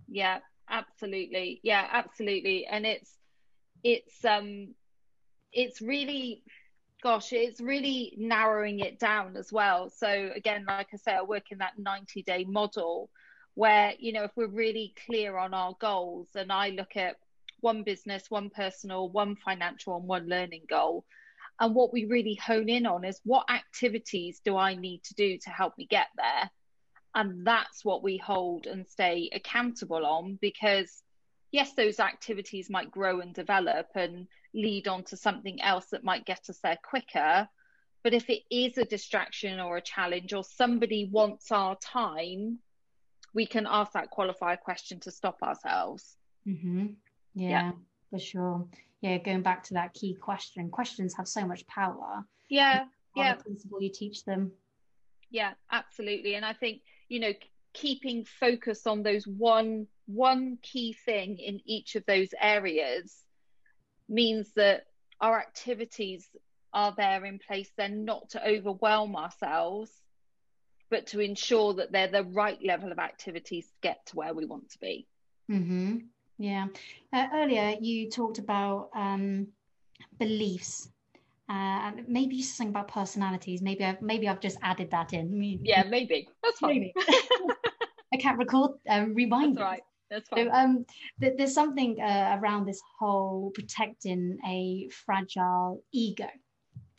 Yeah, 0.07 0.39
absolutely. 0.69 1.61
Yeah, 1.63 1.87
absolutely. 1.91 2.65
And 2.65 2.85
it's 2.85 3.17
it's 3.83 4.25
um 4.25 4.75
it's 5.53 5.81
really 5.81 6.43
gosh, 7.05 7.33
it's 7.33 7.61
really 7.61 8.15
narrowing 8.17 8.79
it 8.79 8.97
down 8.97 9.37
as 9.37 9.53
well. 9.53 9.91
So 9.91 10.31
again, 10.35 10.65
like 10.67 10.87
I 10.91 10.97
say, 10.97 11.11
I 11.13 11.21
work 11.21 11.51
in 11.51 11.59
that 11.59 11.77
90 11.77 12.23
day 12.23 12.45
model 12.45 13.11
where 13.55 13.93
you 13.99 14.13
know 14.13 14.23
if 14.23 14.31
we're 14.35 14.47
really 14.47 14.93
clear 15.05 15.37
on 15.37 15.53
our 15.53 15.75
goals 15.79 16.27
and 16.35 16.51
i 16.51 16.69
look 16.69 16.95
at 16.95 17.15
one 17.61 17.83
business 17.83 18.29
one 18.29 18.49
personal 18.49 19.09
one 19.09 19.35
financial 19.37 19.95
and 19.95 20.05
one 20.05 20.27
learning 20.27 20.63
goal 20.69 21.03
and 21.59 21.73
what 21.73 21.91
we 21.91 22.05
really 22.05 22.35
hone 22.35 22.69
in 22.69 22.85
on 22.85 23.03
is 23.03 23.19
what 23.23 23.49
activities 23.49 24.41
do 24.45 24.55
i 24.55 24.75
need 24.75 25.01
to 25.03 25.13
do 25.15 25.37
to 25.37 25.49
help 25.49 25.75
me 25.77 25.87
get 25.89 26.07
there 26.17 26.49
and 27.15 27.47
that's 27.47 27.83
what 27.83 28.03
we 28.03 28.17
hold 28.17 28.67
and 28.67 28.85
stay 28.87 29.29
accountable 29.33 30.05
on 30.05 30.37
because 30.41 31.01
yes 31.51 31.71
those 31.73 32.01
activities 32.01 32.69
might 32.69 32.91
grow 32.91 33.21
and 33.21 33.33
develop 33.33 33.87
and 33.95 34.27
lead 34.55 34.87
on 34.87 35.03
to 35.03 35.17
something 35.17 35.61
else 35.61 35.87
that 35.87 36.03
might 36.03 36.25
get 36.25 36.49
us 36.49 36.59
there 36.63 36.77
quicker 36.83 37.47
but 38.03 38.13
if 38.13 38.29
it 38.29 38.43
is 38.51 38.77
a 38.77 38.85
distraction 38.85 39.59
or 39.59 39.77
a 39.77 39.81
challenge 39.81 40.33
or 40.33 40.43
somebody 40.43 41.09
wants 41.11 41.51
our 41.51 41.75
time 41.77 42.59
we 43.35 43.45
can 43.45 43.67
ask 43.69 43.91
that 43.91 44.11
qualifier 44.11 44.59
question 44.59 44.99
to 45.01 45.11
stop 45.11 45.43
ourselves. 45.43 46.15
Mm-hmm. 46.47 46.87
Yeah, 47.35 47.49
yeah, 47.49 47.71
for 48.09 48.17
sure. 48.17 48.65
Yeah, 49.01 49.17
going 49.17 49.41
back 49.41 49.61
to 49.65 49.73
that 49.75 49.93
key 49.93 50.15
question, 50.15 50.69
questions 50.69 51.13
have 51.15 51.27
so 51.27 51.45
much 51.45 51.67
power. 51.67 52.25
Yeah, 52.49 52.85
yeah. 53.15 53.35
The 53.35 53.43
principle 53.43 53.83
you 53.83 53.91
teach 53.91 54.23
them. 54.23 54.51
Yeah, 55.29 55.51
absolutely. 55.71 56.35
And 56.35 56.45
I 56.45 56.53
think 56.53 56.81
you 57.09 57.19
know 57.19 57.33
keeping 57.73 58.23
focus 58.23 58.87
on 58.87 59.03
those 59.03 59.27
one 59.27 59.85
one 60.05 60.57
key 60.61 60.95
thing 61.05 61.37
in 61.37 61.59
each 61.65 61.95
of 61.95 62.05
those 62.05 62.29
areas 62.39 63.24
means 64.09 64.51
that 64.55 64.85
our 65.21 65.39
activities 65.39 66.27
are 66.73 66.93
there 66.97 67.23
in 67.25 67.39
place 67.39 67.69
then 67.77 68.05
not 68.05 68.29
to 68.29 68.47
overwhelm 68.47 69.15
ourselves 69.15 69.91
but 70.89 71.07
to 71.07 71.19
ensure 71.19 71.73
that 71.73 71.91
they're 71.91 72.07
the 72.07 72.23
right 72.23 72.59
level 72.63 72.91
of 72.91 72.99
activities 72.99 73.65
to 73.65 73.73
get 73.81 74.05
to 74.05 74.15
where 74.15 74.33
we 74.33 74.45
want 74.45 74.69
to 74.69 74.79
be 74.79 75.07
mm-hmm. 75.49 75.97
yeah 76.37 76.67
uh, 77.13 77.27
earlier 77.33 77.75
you 77.79 78.09
talked 78.09 78.37
about 78.37 78.89
um, 78.95 79.47
beliefs 80.19 80.89
uh, 81.47 81.91
maybe 82.07 82.41
something 82.41 82.71
about 82.71 82.87
personalities. 82.87 83.61
Maybe 83.61 83.83
I've 83.83 84.01
maybe 84.01 84.27
I've 84.27 84.39
just 84.39 84.57
added 84.63 84.89
that 84.91 85.13
in. 85.13 85.59
Yeah, 85.63 85.83
maybe 85.83 86.27
that's 86.43 86.59
fine. 86.59 86.79
Maybe. 86.79 86.93
I 88.13 88.17
can't 88.17 88.37
record 88.39 88.71
Um, 88.89 89.13
rewind. 89.13 89.57
That's 89.57 89.63
right. 89.63 89.83
That's 90.09 90.29
fine. 90.29 90.47
So, 90.47 90.51
um, 90.51 90.85
th- 91.19 91.33
there's 91.37 91.53
something 91.53 91.99
uh, 91.99 92.39
around 92.39 92.65
this 92.65 92.81
whole 92.99 93.51
protecting 93.53 94.37
a 94.47 94.89
fragile 94.89 95.83
ego, 95.91 96.29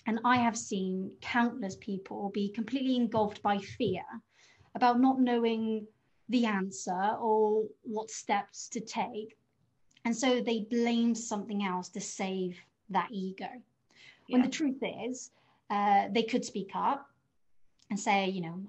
and 0.07 0.21
I 0.25 0.37
have 0.37 0.57
seen 0.57 1.13
countless 1.21 1.77
people 1.77 2.31
be 2.35 2.51
completely 2.51 2.97
engulfed 2.97 3.43
by 3.43 3.59
fear 3.59 4.03
about 4.75 5.01
not 5.01 5.21
knowing 5.21 5.87
the 6.29 6.47
answer 6.47 7.17
or 7.21 7.65
what 7.83 8.11
steps 8.11 8.69
to 8.71 8.81
take, 8.81 9.37
and 10.05 10.17
so 10.17 10.41
they 10.41 10.67
blame 10.71 11.15
something 11.15 11.65
else 11.65 11.89
to 11.91 12.01
save 12.01 12.59
that 12.91 13.09
ego. 13.13 13.49
When 14.29 14.41
yeah. 14.41 14.47
the 14.47 14.53
truth 14.53 14.83
is, 15.05 15.31
uh, 15.71 16.09
they 16.11 16.25
could 16.25 16.45
speak 16.45 16.71
up 16.75 17.09
and 17.91 17.99
say, 17.99 18.29
you 18.29 18.41
know, 18.41 18.61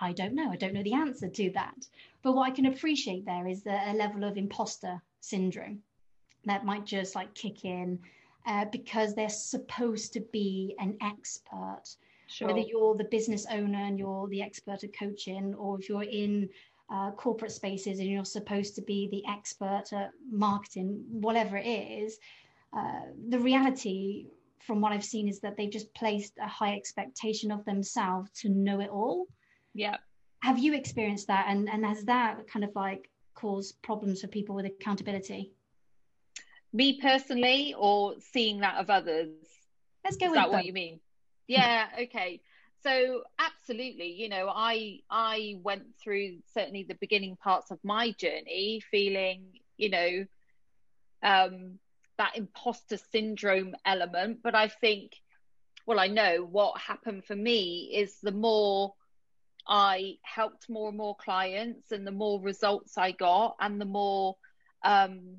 I 0.00 0.12
don't 0.12 0.34
know. 0.34 0.50
I 0.50 0.56
don't 0.56 0.74
know 0.74 0.82
the 0.82 0.94
answer 0.94 1.28
to 1.28 1.50
that. 1.50 1.86
But 2.22 2.32
what 2.32 2.50
I 2.50 2.54
can 2.54 2.66
appreciate 2.66 3.24
there 3.24 3.46
is 3.46 3.62
the, 3.62 3.78
a 3.90 3.94
level 3.94 4.24
of 4.24 4.36
imposter 4.36 5.00
syndrome 5.20 5.82
that 6.44 6.64
might 6.64 6.84
just 6.84 7.14
like 7.14 7.34
kick 7.34 7.64
in 7.64 7.98
uh, 8.46 8.66
because 8.66 9.14
they're 9.14 9.28
supposed 9.28 10.12
to 10.12 10.20
be 10.32 10.74
an 10.78 10.96
expert. 11.00 11.82
Sure. 12.26 12.48
Whether 12.48 12.60
you're 12.60 12.96
the 12.96 13.04
business 13.04 13.46
owner 13.50 13.78
and 13.78 13.98
you're 13.98 14.28
the 14.28 14.42
expert 14.42 14.84
at 14.84 14.96
coaching, 14.98 15.54
or 15.54 15.78
if 15.78 15.88
you're 15.88 16.02
in 16.02 16.48
uh, 16.90 17.10
corporate 17.12 17.52
spaces 17.52 17.98
and 17.98 18.08
you're 18.08 18.24
supposed 18.24 18.74
to 18.74 18.82
be 18.82 19.08
the 19.08 19.22
expert 19.30 19.84
at 19.92 20.10
marketing, 20.30 21.04
whatever 21.10 21.56
it 21.56 21.66
is, 21.66 22.18
uh, 22.76 23.00
the 23.28 23.38
reality 23.38 24.26
from 24.58 24.80
what 24.80 24.92
I've 24.92 25.04
seen 25.04 25.28
is 25.28 25.40
that 25.40 25.56
they've 25.56 25.70
just 25.70 25.92
placed 25.94 26.32
a 26.40 26.48
high 26.48 26.74
expectation 26.74 27.50
of 27.50 27.64
themselves 27.64 28.30
to 28.40 28.48
know 28.48 28.80
it 28.80 28.90
all. 28.90 29.26
Yeah. 29.74 29.96
Have 30.42 30.58
you 30.58 30.74
experienced 30.74 31.26
that? 31.28 31.46
And 31.48 31.68
and 31.68 31.84
has 31.84 32.04
that 32.04 32.46
kind 32.48 32.64
of 32.64 32.70
like 32.74 33.10
caused 33.34 33.80
problems 33.82 34.20
for 34.20 34.28
people 34.28 34.54
with 34.54 34.66
accountability? 34.66 35.52
Me 36.72 37.00
personally, 37.00 37.74
or 37.76 38.14
seeing 38.20 38.60
that 38.60 38.76
of 38.76 38.90
others? 38.90 39.30
Let's 40.04 40.16
go 40.16 40.26
is 40.26 40.30
with 40.30 40.36
that 40.36 40.46
both. 40.46 40.54
what 40.54 40.64
you 40.66 40.72
mean? 40.72 41.00
Yeah. 41.46 41.86
okay. 42.02 42.40
So 42.82 43.22
absolutely, 43.38 44.12
you 44.12 44.28
know, 44.28 44.52
I 44.54 45.00
I 45.10 45.56
went 45.62 45.84
through 46.02 46.40
certainly 46.52 46.84
the 46.86 46.96
beginning 47.00 47.36
parts 47.36 47.70
of 47.70 47.78
my 47.82 48.10
journey 48.12 48.82
feeling, 48.90 49.44
you 49.78 49.88
know, 49.88 50.26
um, 51.22 51.78
that 52.18 52.36
imposter 52.36 52.98
syndrome 53.10 53.74
element. 53.86 54.40
But 54.42 54.54
I 54.54 54.68
think, 54.68 55.12
well, 55.86 55.98
I 55.98 56.08
know 56.08 56.46
what 56.48 56.78
happened 56.78 57.24
for 57.24 57.34
me 57.34 57.90
is 57.94 58.18
the 58.22 58.32
more 58.32 58.92
I 59.66 60.18
helped 60.22 60.68
more 60.68 60.88
and 60.88 60.98
more 60.98 61.16
clients 61.16 61.92
and 61.92 62.06
the 62.06 62.12
more 62.12 62.40
results 62.40 62.98
I 62.98 63.12
got 63.12 63.56
and 63.60 63.80
the 63.80 63.86
more 63.86 64.36
um, 64.84 65.38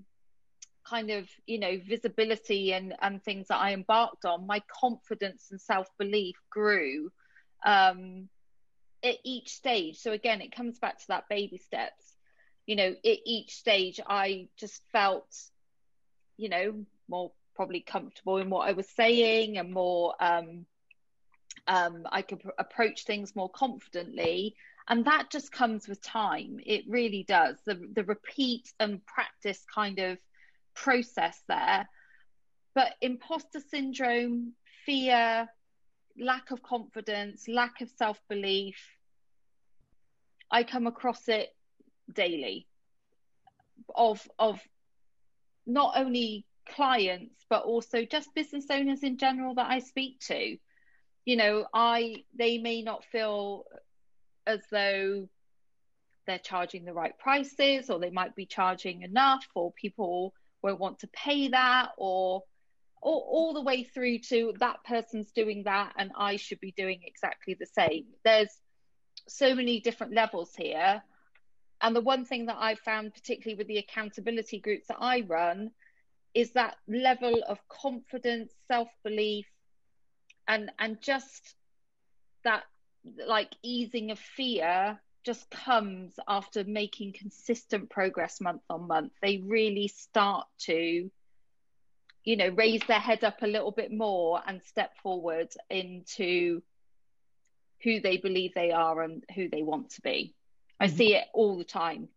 kind 0.84 1.12
of, 1.12 1.28
you 1.46 1.60
know, 1.60 1.80
visibility 1.88 2.74
and, 2.74 2.96
and 3.02 3.24
things 3.24 3.48
that 3.50 3.60
I 3.60 3.74
embarked 3.74 4.26
on, 4.26 4.48
my 4.48 4.62
confidence 4.68 5.48
and 5.52 5.62
self 5.62 5.88
belief 5.98 6.36
grew 6.50 7.12
um, 7.66 8.30
at 9.04 9.18
each 9.24 9.50
stage. 9.50 9.98
So 9.98 10.12
again, 10.12 10.42
it 10.42 10.56
comes 10.56 10.80
back 10.80 11.00
to 11.00 11.08
that 11.10 11.30
baby 11.30 11.58
steps. 11.58 12.16
You 12.66 12.76
know, 12.76 12.96
at 13.06 13.18
each 13.26 13.56
stage, 13.56 14.00
I 14.08 14.48
just 14.58 14.82
felt 14.92 15.28
you 16.38 16.50
know, 16.50 16.86
more 17.08 17.32
probably 17.56 17.82
comfortable 17.82 18.38
in 18.38 18.50
what 18.50 18.68
I 18.68 18.74
was 18.74 18.88
saying 18.90 19.58
and 19.58 19.72
more, 19.72 20.14
um, 20.20 20.66
um, 21.68 22.04
I 22.12 22.22
could 22.22 22.40
pr- 22.42 22.50
approach 22.58 23.06
things 23.06 23.36
more 23.36 23.50
confidently. 23.50 24.56
And 24.88 25.06
that 25.06 25.32
just 25.32 25.52
comes 25.52 25.88
with 25.88 26.02
time. 26.02 26.60
It 26.64 26.84
really 26.88 27.24
does. 27.28 27.58
The, 27.66 27.82
the 27.94 28.04
repeat 28.04 28.72
and 28.80 29.04
practice 29.06 29.64
kind 29.74 30.00
of 30.00 30.20
process 30.76 31.42
there. 31.48 31.90
But 32.76 32.94
imposter 33.02 33.62
syndrome, 33.72 34.54
fear, 34.86 35.48
lack 36.20 36.52
of 36.52 36.62
confidence, 36.62 37.48
lack 37.48 37.82
of 37.82 37.90
self 37.90 38.20
belief, 38.30 38.78
I 40.52 40.64
come 40.64 40.88
across 40.88 41.28
it 41.28 41.50
daily 42.14 42.68
of 43.94 44.28
of 44.38 44.60
not 45.66 45.94
only 45.98 46.46
clients 46.68 47.46
but 47.50 47.64
also 47.64 48.06
just 48.06 48.34
business 48.36 48.66
owners 48.70 49.04
in 49.04 49.18
general 49.18 49.56
that 49.56 49.70
I 49.70 49.80
speak 49.80 50.20
to. 50.28 50.58
You 51.26 51.38
know, 51.38 51.66
I 51.74 52.24
they 52.38 52.58
may 52.58 52.82
not 52.82 53.04
feel 53.06 53.66
as 54.48 54.62
though 54.72 55.28
they're 56.28 56.40
charging 56.40 56.86
the 56.86 56.94
right 56.94 57.18
prices 57.18 57.90
or 57.90 58.00
they 58.00 58.10
might 58.10 58.36
be 58.36 58.46
charging 58.46 59.02
enough 59.02 59.48
or 59.54 59.72
people 59.74 60.34
won't 60.62 60.80
want 60.80 61.00
to 61.00 61.08
pay 61.08 61.50
that 61.50 61.90
or 61.98 62.44
or 63.02 63.22
all 63.22 63.54
the 63.54 63.62
way 63.62 63.84
through 63.84 64.20
to 64.20 64.54
that 64.60 64.84
person's 64.84 65.32
doing 65.32 65.64
that 65.64 65.94
and 65.98 66.12
I 66.16 66.38
should 66.38 66.60
be 66.60 66.74
doing 66.76 67.02
exactly 67.04 67.56
the 67.60 67.68
same. 67.68 68.06
There's 68.24 68.50
so 69.28 69.54
many 69.54 69.80
different 69.80 70.14
levels 70.14 70.54
here 70.56 71.04
and 71.82 71.96
the 71.96 72.02
one 72.02 72.26
thing 72.26 72.48
that 72.48 72.58
I've 72.60 72.80
found, 72.80 73.14
particularly 73.14 73.58
with 73.58 73.68
the 73.68 73.78
accountability 73.78 74.60
groups 74.60 74.88
that 74.88 74.98
I 75.00 75.22
run, 75.22 75.72
is 76.34 76.52
that 76.52 76.78
level 76.88 77.44
of 77.48 77.60
confidence, 77.68 78.54
self 78.68 78.88
belief, 79.04 79.46
and 80.48 80.72
and 80.80 81.02
just 81.02 81.56
that 82.44 82.64
like 83.28 83.52
easing 83.64 84.12
of 84.12 84.20
fear 84.20 85.00
just 85.26 85.50
comes 85.50 86.14
after 86.28 86.64
making 86.64 87.14
consistent 87.14 87.90
progress 87.90 88.40
month 88.40 88.62
on 88.70 88.88
month. 88.88 89.12
They 89.22 89.38
really 89.38 89.88
start 89.88 90.46
to, 90.60 91.10
you 92.24 92.38
know, 92.38 92.50
raise 92.50 92.82
their 92.88 93.00
head 93.00 93.24
up 93.24 93.42
a 93.42 93.48
little 93.48 93.72
bit 93.72 93.92
more 93.92 94.42
and 94.46 94.62
step 94.64 94.92
forward 95.02 95.50
into 95.70 96.62
who 97.84 98.00
they 98.00 98.18
believe 98.18 98.54
they 98.54 98.72
are 98.72 99.02
and 99.02 99.24
who 99.36 99.50
they 99.50 99.64
want 99.64 99.92
to 99.92 100.02
be. 100.02 100.36
I 100.80 100.88
mm-hmm. 100.88 100.96
see 100.96 101.16
it 101.16 101.26
all 101.34 101.58
the 101.58 101.64
time. 101.64 102.10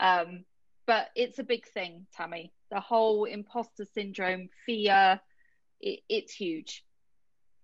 Um, 0.00 0.44
but 0.86 1.08
it's 1.14 1.38
a 1.38 1.44
big 1.44 1.66
thing, 1.66 2.06
Tammy. 2.16 2.52
The 2.70 2.80
whole 2.80 3.24
imposter 3.24 3.86
syndrome, 3.94 4.48
fear, 4.64 5.20
it, 5.80 6.00
it's 6.08 6.32
huge. 6.32 6.84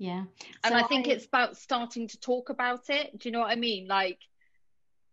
Yeah. 0.02 0.24
And 0.64 0.72
so 0.72 0.74
I 0.74 0.82
think 0.88 1.06
I... 1.06 1.12
it's 1.12 1.26
about 1.26 1.56
starting 1.56 2.08
to 2.08 2.18
talk 2.18 2.50
about 2.50 2.90
it. 2.90 3.16
Do 3.16 3.28
you 3.28 3.32
know 3.32 3.38
what 3.38 3.52
I 3.52 3.54
mean? 3.54 3.86
Like 3.86 4.18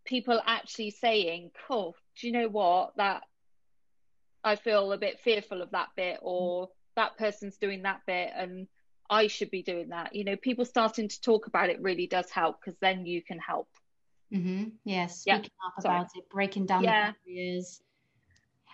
people 0.04 0.42
actually 0.44 0.90
saying, 0.90 1.52
cool, 1.68 1.94
do 2.20 2.26
you 2.26 2.32
know 2.32 2.48
what? 2.48 2.96
That 2.96 3.22
I 4.42 4.56
feel 4.56 4.90
a 4.92 4.98
bit 4.98 5.20
fearful 5.20 5.62
of 5.62 5.70
that 5.70 5.90
bit, 5.96 6.18
or 6.22 6.70
that 6.96 7.16
person's 7.16 7.56
doing 7.56 7.82
that 7.82 8.00
bit, 8.04 8.32
and 8.34 8.66
I 9.08 9.28
should 9.28 9.52
be 9.52 9.62
doing 9.62 9.90
that. 9.90 10.16
You 10.16 10.24
know, 10.24 10.34
people 10.34 10.64
starting 10.64 11.06
to 11.06 11.20
talk 11.20 11.46
about 11.46 11.70
it 11.70 11.80
really 11.80 12.08
does 12.08 12.28
help 12.28 12.60
because 12.60 12.76
then 12.80 13.06
you 13.06 13.22
can 13.22 13.38
help. 13.38 13.68
Mm-hmm. 14.34 14.70
Yeah, 14.84 15.06
speaking 15.06 15.42
yeah. 15.42 15.68
up 15.68 15.82
Sorry. 15.82 15.94
about 15.98 16.10
it, 16.16 16.28
breaking 16.30 16.66
down 16.66 16.82
yeah. 16.82 17.12
the 17.12 17.32
barriers. 17.32 17.80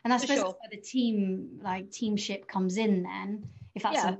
And 0.02 0.14
I 0.14 0.16
suppose 0.16 0.38
sure. 0.38 0.46
where 0.46 0.70
the 0.70 0.80
team, 0.80 1.60
like 1.62 1.90
teamship, 1.90 2.48
comes 2.48 2.78
in. 2.78 3.02
Then, 3.02 3.50
if 3.74 3.82
that's 3.82 3.96
yeah. 3.96 4.12
a 4.12 4.18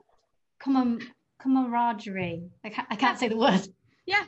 common 0.58 1.00
camaraderie, 1.40 2.50
I 2.64 2.68
can't, 2.70 2.88
I 2.90 2.96
can't 2.96 3.18
say 3.18 3.28
the 3.28 3.36
word. 3.36 3.66
Yeah, 4.06 4.24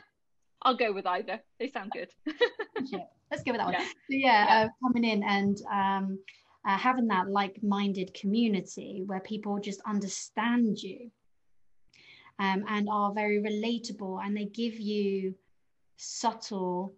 I'll 0.61 0.75
go 0.75 0.91
with 0.93 1.05
either. 1.05 1.39
They 1.59 1.69
sound 1.69 1.91
good. 1.91 2.09
Let's 3.31 3.43
go 3.43 3.51
with 3.51 3.59
that 3.59 3.65
one. 3.65 3.73
Yeah, 3.73 3.79
so 3.79 3.85
yeah, 4.09 4.45
yeah. 4.45 4.65
Uh, 4.65 4.67
coming 4.83 5.09
in 5.09 5.23
and 5.23 5.57
um, 5.71 6.19
uh, 6.65 6.77
having 6.77 7.07
that 7.07 7.29
like-minded 7.29 8.13
community 8.13 9.03
where 9.05 9.19
people 9.19 9.59
just 9.59 9.81
understand 9.85 10.81
you 10.81 11.11
um, 12.39 12.63
and 12.67 12.87
are 12.89 13.13
very 13.13 13.41
relatable, 13.41 14.23
and 14.23 14.35
they 14.35 14.45
give 14.45 14.79
you 14.79 15.35
subtle 15.97 16.93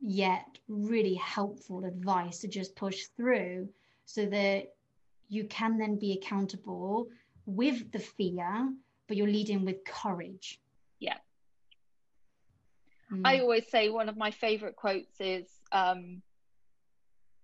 yet 0.00 0.58
really 0.68 1.14
helpful 1.14 1.84
advice 1.84 2.40
to 2.40 2.48
just 2.48 2.76
push 2.76 3.06
through 3.16 3.68
so 4.04 4.26
that 4.26 4.74
you 5.28 5.44
can 5.44 5.78
then 5.78 5.98
be 5.98 6.12
accountable 6.12 7.08
with 7.46 7.90
the 7.92 7.98
fear, 7.98 8.68
but 9.08 9.16
you're 9.16 9.28
leading 9.28 9.64
with 9.64 9.84
courage. 9.84 10.60
Yeah. 10.98 11.16
mm. 13.12 13.22
I 13.24 13.40
always 13.40 13.68
say 13.68 13.88
one 13.88 14.08
of 14.08 14.16
my 14.16 14.30
favorite 14.30 14.76
quotes 14.76 15.20
is 15.20 15.46
um, 15.72 16.22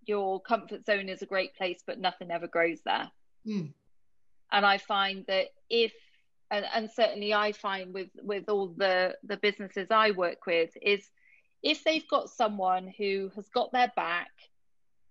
your 0.05 0.41
comfort 0.41 0.85
zone 0.85 1.09
is 1.09 1.23
a 1.23 1.27
great 1.27 1.55
place, 1.55 1.83
but 1.87 1.99
nothing 2.01 2.31
ever 2.31 2.47
grows 2.47 2.81
there. 2.85 3.11
Mm. 3.47 3.73
And 4.51 4.67
I 4.67 4.79
find 4.79 5.25
that 5.29 5.49
if 5.71 5.93
and, 6.51 6.67
and 6.75 6.91
certainly 6.91 7.33
I 7.33 7.53
find 7.53 7.95
with 7.95 8.11
with 8.23 8.49
all 8.49 8.69
the 8.77 9.17
the 9.25 9.39
businesses 9.39 9.89
I 9.91 10.11
work 10.11 10.47
with 10.47 10.71
is 10.83 11.09
if 11.63 11.83
they've 11.85 12.07
got 12.09 12.29
someone 12.29 12.93
who 12.99 13.31
has 13.35 13.49
got 13.49 13.73
their 13.73 13.91
back, 13.97 14.31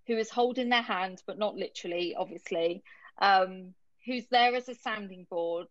who 0.08 0.18
is 0.18 0.30
holding 0.30 0.70
their 0.70 0.82
hand, 0.82 1.24
but 1.26 1.40
not 1.40 1.56
literally, 1.56 2.14
obviously, 2.18 2.84
um, 3.20 3.74
who's 4.06 4.26
there 4.30 4.56
as 4.56 4.68
a 4.68 4.76
sounding 4.76 5.26
board 5.30 5.68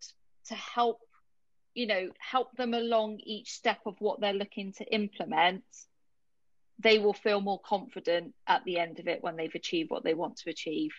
to 0.48 0.55
help, 0.55 1.00
you 1.74 1.87
know, 1.87 2.11
help 2.18 2.57
them 2.57 2.74
along 2.74 3.20
each 3.22 3.53
step 3.53 3.79
of 3.87 3.94
what 4.00 4.20
they're 4.20 4.33
looking 4.33 4.72
to 4.74 4.85
implement, 4.85 5.64
they 6.79 6.98
will 6.98 7.12
feel 7.12 7.40
more 7.40 7.61
confident 7.61 8.35
at 8.46 8.64
the 8.64 8.79
end 8.79 8.98
of 8.98 9.09
it 9.09 9.22
when 9.22 9.37
they've 9.37 9.55
achieved 9.55 9.90
what 9.90 10.05
they 10.05 10.14
want 10.14 10.37
to 10.38 10.50
achieve. 10.50 10.92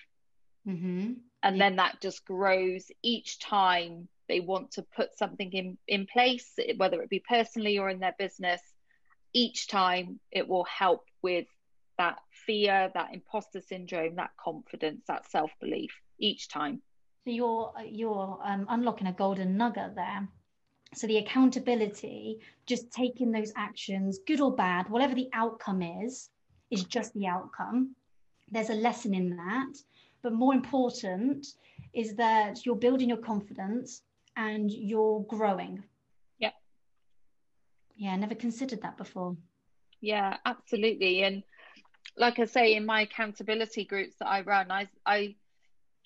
Mm-hmm. 0.67 1.13
And 1.43 1.57
yeah. 1.57 1.63
then 1.69 1.75
that 1.77 2.01
just 2.01 2.25
grows 2.25 2.85
each 3.01 3.39
time 3.39 4.07
they 4.27 4.39
want 4.39 4.71
to 4.71 4.85
put 4.95 5.17
something 5.17 5.51
in, 5.51 5.77
in 5.87 6.05
place, 6.05 6.53
whether 6.77 7.01
it 7.01 7.09
be 7.09 7.23
personally 7.27 7.79
or 7.79 7.89
in 7.89 7.99
their 7.99 8.15
business. 8.17 8.61
Each 9.33 9.67
time 9.67 10.19
it 10.31 10.47
will 10.47 10.65
help 10.65 11.05
with 11.21 11.47
that 11.97 12.19
fear, 12.45 12.91
that 12.93 13.13
imposter 13.13 13.61
syndrome, 13.61 14.15
that 14.15 14.31
confidence, 14.41 15.03
that 15.07 15.29
self 15.29 15.51
belief 15.59 15.91
each 16.19 16.47
time. 16.49 16.81
So 17.23 17.31
you're 17.31 17.73
you're 17.85 18.39
um, 18.43 18.65
unlocking 18.69 19.07
a 19.07 19.13
golden 19.13 19.57
nugget 19.57 19.95
there. 19.95 20.27
So 20.93 21.07
the 21.07 21.17
accountability, 21.17 22.39
just 22.65 22.91
taking 22.91 23.31
those 23.31 23.53
actions, 23.55 24.19
good 24.27 24.41
or 24.41 24.53
bad, 24.53 24.89
whatever 24.89 25.15
the 25.15 25.29
outcome 25.33 25.81
is, 25.81 26.29
is 26.69 26.83
just 26.83 27.13
the 27.13 27.27
outcome. 27.27 27.95
There's 28.49 28.69
a 28.69 28.73
lesson 28.73 29.13
in 29.13 29.29
that. 29.37 29.73
But 30.21 30.33
more 30.33 30.53
important 30.53 31.47
is 31.93 32.15
that 32.15 32.65
you're 32.65 32.75
building 32.75 33.09
your 33.09 33.17
confidence 33.17 34.01
and 34.35 34.69
you're 34.69 35.21
growing. 35.29 35.83
Yeah. 36.39 36.51
Yeah, 37.95 38.11
I 38.11 38.15
never 38.17 38.35
considered 38.35 38.81
that 38.81 38.97
before. 38.97 39.37
Yeah, 40.01 40.37
absolutely. 40.45 41.23
And 41.23 41.43
like 42.17 42.39
I 42.39 42.45
say, 42.45 42.75
in 42.75 42.85
my 42.85 43.01
accountability 43.01 43.85
groups 43.85 44.15
that 44.19 44.27
I 44.27 44.41
run, 44.41 44.71
I 44.71 44.89
I 45.05 45.35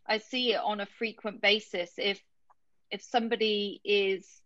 I 0.08 0.20
see 0.20 0.54
it 0.54 0.62
on 0.64 0.80
a 0.80 0.86
frequent 0.86 1.42
basis. 1.42 1.92
If 1.98 2.22
if 2.92 3.02
somebody 3.02 3.82
is 3.84 4.42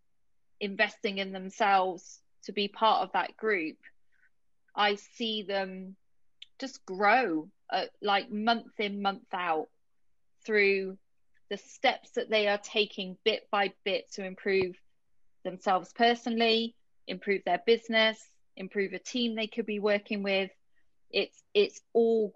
investing 0.59 1.17
in 1.17 1.31
themselves 1.31 2.19
to 2.43 2.51
be 2.53 2.67
part 2.67 3.03
of 3.03 3.11
that 3.13 3.35
group, 3.35 3.77
I 4.75 4.95
see 4.95 5.43
them 5.43 5.95
just 6.59 6.85
grow 6.85 7.49
uh, 7.69 7.85
like 8.01 8.31
month 8.31 8.79
in, 8.79 9.01
month 9.01 9.27
out 9.33 9.67
through 10.45 10.97
the 11.49 11.57
steps 11.57 12.11
that 12.11 12.29
they 12.29 12.47
are 12.47 12.57
taking 12.57 13.17
bit 13.23 13.47
by 13.51 13.73
bit 13.83 14.11
to 14.13 14.25
improve 14.25 14.75
themselves 15.43 15.91
personally, 15.93 16.75
improve 17.07 17.41
their 17.45 17.61
business, 17.65 18.19
improve 18.55 18.93
a 18.93 18.99
team 18.99 19.35
they 19.35 19.47
could 19.47 19.65
be 19.65 19.79
working 19.79 20.23
with. 20.23 20.51
It's 21.11 21.41
it's 21.53 21.81
all 21.93 22.33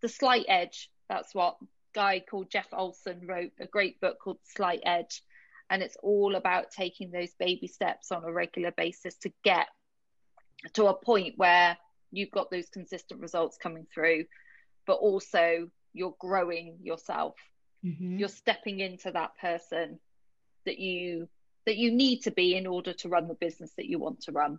the 0.00 0.08
slight 0.08 0.46
edge. 0.48 0.90
That's 1.08 1.34
what 1.34 1.56
guy 1.94 2.20
called 2.20 2.50
Jeff 2.50 2.68
Olson 2.72 3.26
wrote 3.26 3.52
a 3.60 3.66
great 3.66 4.00
book 4.00 4.18
called 4.18 4.38
Slight 4.44 4.80
Edge 4.84 5.22
and 5.70 5.82
it's 5.82 5.96
all 6.02 6.34
about 6.34 6.70
taking 6.70 7.10
those 7.10 7.32
baby 7.38 7.66
steps 7.66 8.12
on 8.12 8.24
a 8.24 8.32
regular 8.32 8.70
basis 8.72 9.16
to 9.16 9.32
get 9.42 9.68
to 10.74 10.86
a 10.86 10.94
point 10.94 11.34
where 11.36 11.76
you've 12.10 12.30
got 12.30 12.50
those 12.50 12.68
consistent 12.68 13.20
results 13.20 13.56
coming 13.56 13.86
through 13.92 14.24
but 14.86 14.94
also 14.94 15.68
you're 15.92 16.14
growing 16.18 16.76
yourself 16.82 17.34
mm-hmm. 17.84 18.18
you're 18.18 18.28
stepping 18.28 18.80
into 18.80 19.10
that 19.10 19.36
person 19.40 19.98
that 20.64 20.78
you 20.78 21.28
that 21.66 21.76
you 21.76 21.90
need 21.90 22.20
to 22.22 22.30
be 22.30 22.56
in 22.56 22.66
order 22.66 22.92
to 22.92 23.08
run 23.08 23.26
the 23.26 23.34
business 23.34 23.72
that 23.76 23.86
you 23.86 23.98
want 23.98 24.20
to 24.20 24.32
run 24.32 24.58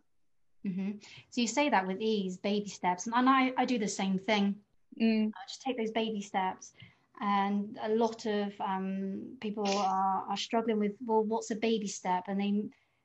mm-hmm. 0.65 0.91
so 1.30 1.41
you 1.41 1.48
say 1.48 1.69
that 1.69 1.88
with 1.88 2.02
ease 2.02 2.38
baby 2.38 2.69
steps 2.69 3.08
and 3.08 3.30
i 3.30 3.52
i 3.58 3.65
do 3.65 3.78
the 3.78 3.88
same 3.88 4.19
thing 4.19 4.56
mm. 5.00 5.28
i 5.28 5.48
just 5.48 5.62
take 5.62 5.78
those 5.78 5.91
baby 5.91 6.21
steps 6.21 6.74
and 7.21 7.78
a 7.84 7.89
lot 7.89 8.25
of 8.25 8.54
um, 8.60 9.38
people 9.41 9.67
are, 9.67 10.25
are 10.30 10.38
struggling 10.38 10.80
with 10.80 10.93
well 11.06 11.23
what's 11.23 11.51
a 11.51 11.56
baby 11.56 11.88
step? 11.88 12.25
And 12.28 12.39
they 12.39 12.63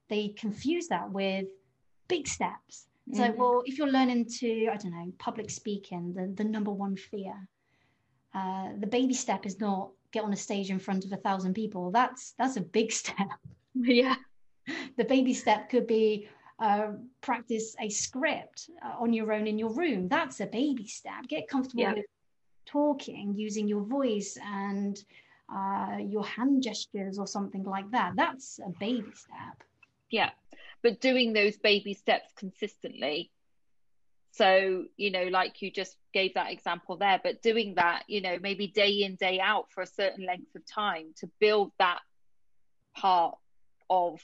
they 0.09 0.29
confuse 0.29 0.89
that 0.89 1.11
with 1.11 1.47
big 2.09 2.27
steps. 2.27 2.87
So 3.13 3.23
mm-hmm. 3.23 3.39
well 3.39 3.63
if 3.67 3.77
you're 3.77 3.91
learning 3.91 4.27
to 4.39 4.69
i 4.69 4.77
don't 4.77 4.93
know 4.93 5.13
public 5.19 5.51
speaking 5.51 6.13
the, 6.15 6.33
the 6.41 6.49
number 6.49 6.71
one 6.71 6.97
fear 6.97 7.35
uh, 8.35 8.69
the 8.79 8.87
baby 8.87 9.15
step 9.15 9.47
is 9.47 9.59
not 9.59 9.91
get 10.13 10.25
on 10.25 10.33
a 10.33 10.37
stage 10.37 10.71
in 10.71 10.79
front 10.79 11.05
of 11.05 11.13
a 11.13 11.17
thousand 11.17 11.55
people. 11.55 11.91
That's 11.91 12.35
that's 12.39 12.57
a 12.57 12.61
big 12.61 12.93
step. 13.03 13.29
Yeah. 13.75 14.17
The 14.97 15.05
baby 15.05 15.35
step 15.35 15.69
could 15.69 15.87
be 15.87 16.29
uh, 16.61 16.93
practice 17.23 17.75
a 17.81 17.89
script 17.89 18.71
uh, 18.85 18.95
on 19.01 19.13
your 19.13 19.33
own 19.33 19.47
in 19.47 19.59
your 19.59 19.73
room. 19.73 20.09
That's 20.09 20.41
a 20.41 20.47
baby 20.47 20.87
step. 20.87 21.27
Get 21.29 21.49
comfortable 21.49 21.83
yeah. 21.83 21.95
with 21.95 22.05
talking 22.71 23.35
using 23.37 23.69
your 23.69 23.83
voice 23.83 24.39
and 24.45 25.03
uh, 25.55 25.97
your 25.99 26.25
hand 26.25 26.63
gestures 26.63 27.19
or 27.19 27.27
something 27.27 27.65
like 27.65 27.91
that. 27.91 28.13
That's 28.17 28.61
a 28.65 28.71
baby 28.79 29.11
step. 29.15 29.63
Yeah, 30.11 30.31
but 30.83 31.01
doing 31.01 31.33
those 31.33 31.57
baby 31.57 31.95
steps 31.95 32.33
consistently. 32.37 33.31
So, 34.33 34.85
you 34.97 35.11
know, 35.11 35.25
like 35.25 35.61
you 35.61 35.73
just 35.73 35.97
gave 36.15 36.35
that 36.35 36.53
example 36.53 36.97
there, 36.97 37.21
but 37.23 37.43
doing 37.43 37.75
that, 37.75 38.05
you 38.07 38.21
know, 38.21 38.39
maybe 38.41 38.69
day 38.69 39.03
in, 39.03 39.17
day 39.17 39.41
out 39.41 39.67
for 39.71 39.83
a 39.83 39.87
certain 39.87 40.25
length 40.25 40.55
of 40.55 40.65
time 40.67 41.13
to 41.19 41.29
build 41.41 41.73
that 41.79 41.99
part 42.97 43.37
of 43.89 44.21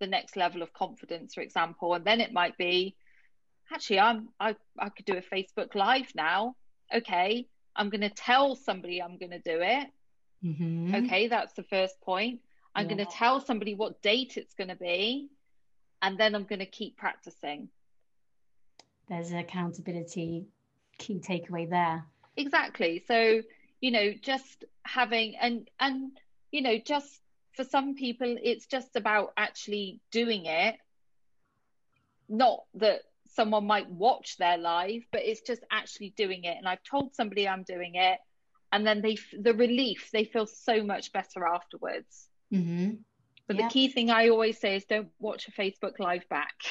the 0.00 0.06
next 0.06 0.36
level 0.36 0.62
of 0.62 0.72
confidence, 0.72 1.34
for 1.34 1.42
example. 1.42 1.92
And 1.94 2.04
then 2.04 2.20
it 2.20 2.32
might 2.32 2.56
be, 2.56 2.96
actually, 3.72 4.00
I'm 4.00 4.28
I, 4.40 4.56
I 4.78 4.88
could 4.88 5.04
do 5.04 5.16
a 5.18 5.34
Facebook 5.34 5.74
Live 5.74 6.14
now. 6.14 6.56
Okay, 6.94 7.46
I'm 7.76 7.90
going 7.90 8.02
to 8.02 8.10
tell 8.10 8.56
somebody 8.56 9.02
I'm 9.02 9.18
going 9.18 9.30
to 9.30 9.38
do 9.38 9.60
it. 9.60 9.88
Mm-hmm. 10.44 10.94
Okay, 10.94 11.28
that's 11.28 11.54
the 11.54 11.62
first 11.62 12.00
point. 12.00 12.40
I'm 12.74 12.88
yeah. 12.88 12.94
going 12.94 13.06
to 13.06 13.12
tell 13.12 13.40
somebody 13.40 13.74
what 13.74 14.02
date 14.02 14.36
it's 14.36 14.54
going 14.54 14.68
to 14.68 14.76
be, 14.76 15.30
and 16.02 16.18
then 16.18 16.34
I'm 16.34 16.44
going 16.44 16.58
to 16.58 16.66
keep 16.66 16.96
practicing. 16.96 17.68
There's 19.08 19.30
an 19.30 19.38
accountability 19.38 20.46
key 20.98 21.20
takeaway 21.20 21.68
there. 21.68 22.04
Exactly. 22.36 23.02
So, 23.06 23.42
you 23.80 23.90
know, 23.90 24.12
just 24.20 24.64
having 24.84 25.36
and 25.36 25.68
and 25.80 26.12
you 26.50 26.62
know, 26.62 26.78
just 26.78 27.20
for 27.52 27.64
some 27.64 27.94
people 27.94 28.36
it's 28.42 28.66
just 28.66 28.96
about 28.96 29.32
actually 29.36 30.00
doing 30.10 30.46
it. 30.46 30.76
Not 32.28 32.64
that 32.74 33.02
someone 33.36 33.66
might 33.66 33.88
watch 33.88 34.36
their 34.38 34.58
live, 34.58 35.02
but 35.12 35.22
it's 35.22 35.42
just 35.42 35.62
actually 35.70 36.12
doing 36.16 36.44
it. 36.44 36.56
And 36.56 36.66
I've 36.66 36.82
told 36.82 37.14
somebody 37.14 37.46
I'm 37.46 37.62
doing 37.62 37.94
it, 37.94 38.18
and 38.72 38.86
then 38.86 39.02
they 39.02 39.18
the 39.38 39.54
relief 39.54 40.08
they 40.12 40.24
feel 40.24 40.46
so 40.46 40.82
much 40.82 41.12
better 41.12 41.46
afterwards. 41.46 42.28
Mm-hmm. 42.52 42.94
But 43.46 43.58
the 43.58 43.68
key 43.68 43.88
thing 43.88 44.10
I 44.10 44.30
always 44.30 44.58
say 44.58 44.74
is 44.74 44.84
don't 44.86 45.10
watch 45.20 45.46
a 45.46 45.52
Facebook 45.52 46.00
live 46.00 46.28
back. 46.28 46.54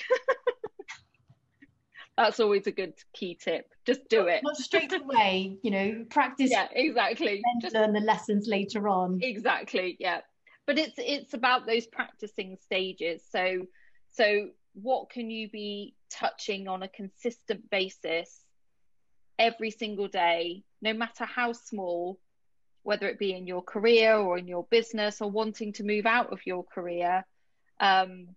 That's 2.17 2.39
always 2.39 2.67
a 2.67 2.71
good 2.71 2.93
key 3.13 3.37
tip. 3.41 3.69
Just 3.85 4.07
do 4.09 4.27
it. 4.27 4.41
Not 4.43 4.57
straight 4.57 4.93
away, 4.93 5.57
you 5.63 5.71
know, 5.71 6.05
practice. 6.09 6.51
Yeah, 6.51 6.67
exactly. 6.71 7.41
And 7.43 7.61
Just 7.61 7.75
learn 7.75 7.93
the 7.93 7.99
lessons 7.99 8.47
later 8.47 8.89
on. 8.89 9.19
Exactly. 9.21 9.97
Yeah. 9.99 10.21
But 10.65 10.77
it's 10.77 10.95
it's 10.97 11.33
about 11.33 11.65
those 11.65 11.87
practicing 11.87 12.57
stages. 12.61 13.23
So 13.29 13.67
so 14.11 14.49
what 14.75 15.09
can 15.09 15.29
you 15.29 15.49
be 15.49 15.95
touching 16.09 16.67
on 16.67 16.83
a 16.83 16.87
consistent 16.87 17.69
basis 17.69 18.43
every 19.39 19.71
single 19.71 20.07
day, 20.07 20.63
no 20.81 20.93
matter 20.93 21.25
how 21.25 21.53
small, 21.53 22.19
whether 22.83 23.07
it 23.07 23.17
be 23.17 23.33
in 23.33 23.47
your 23.47 23.61
career 23.61 24.15
or 24.15 24.37
in 24.37 24.47
your 24.47 24.65
business 24.69 25.21
or 25.21 25.31
wanting 25.31 25.73
to 25.73 25.83
move 25.83 26.05
out 26.05 26.31
of 26.31 26.45
your 26.45 26.63
career 26.63 27.25
um, 27.79 28.27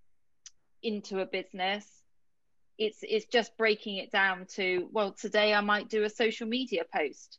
into 0.82 1.20
a 1.20 1.26
business. 1.26 1.86
It's 2.78 2.98
it's 3.02 3.26
just 3.26 3.56
breaking 3.56 3.96
it 3.96 4.12
down 4.12 4.46
to 4.54 4.88
well 4.92 5.10
today 5.12 5.52
I 5.52 5.60
might 5.60 5.88
do 5.88 6.04
a 6.04 6.10
social 6.10 6.46
media 6.46 6.84
post. 6.94 7.38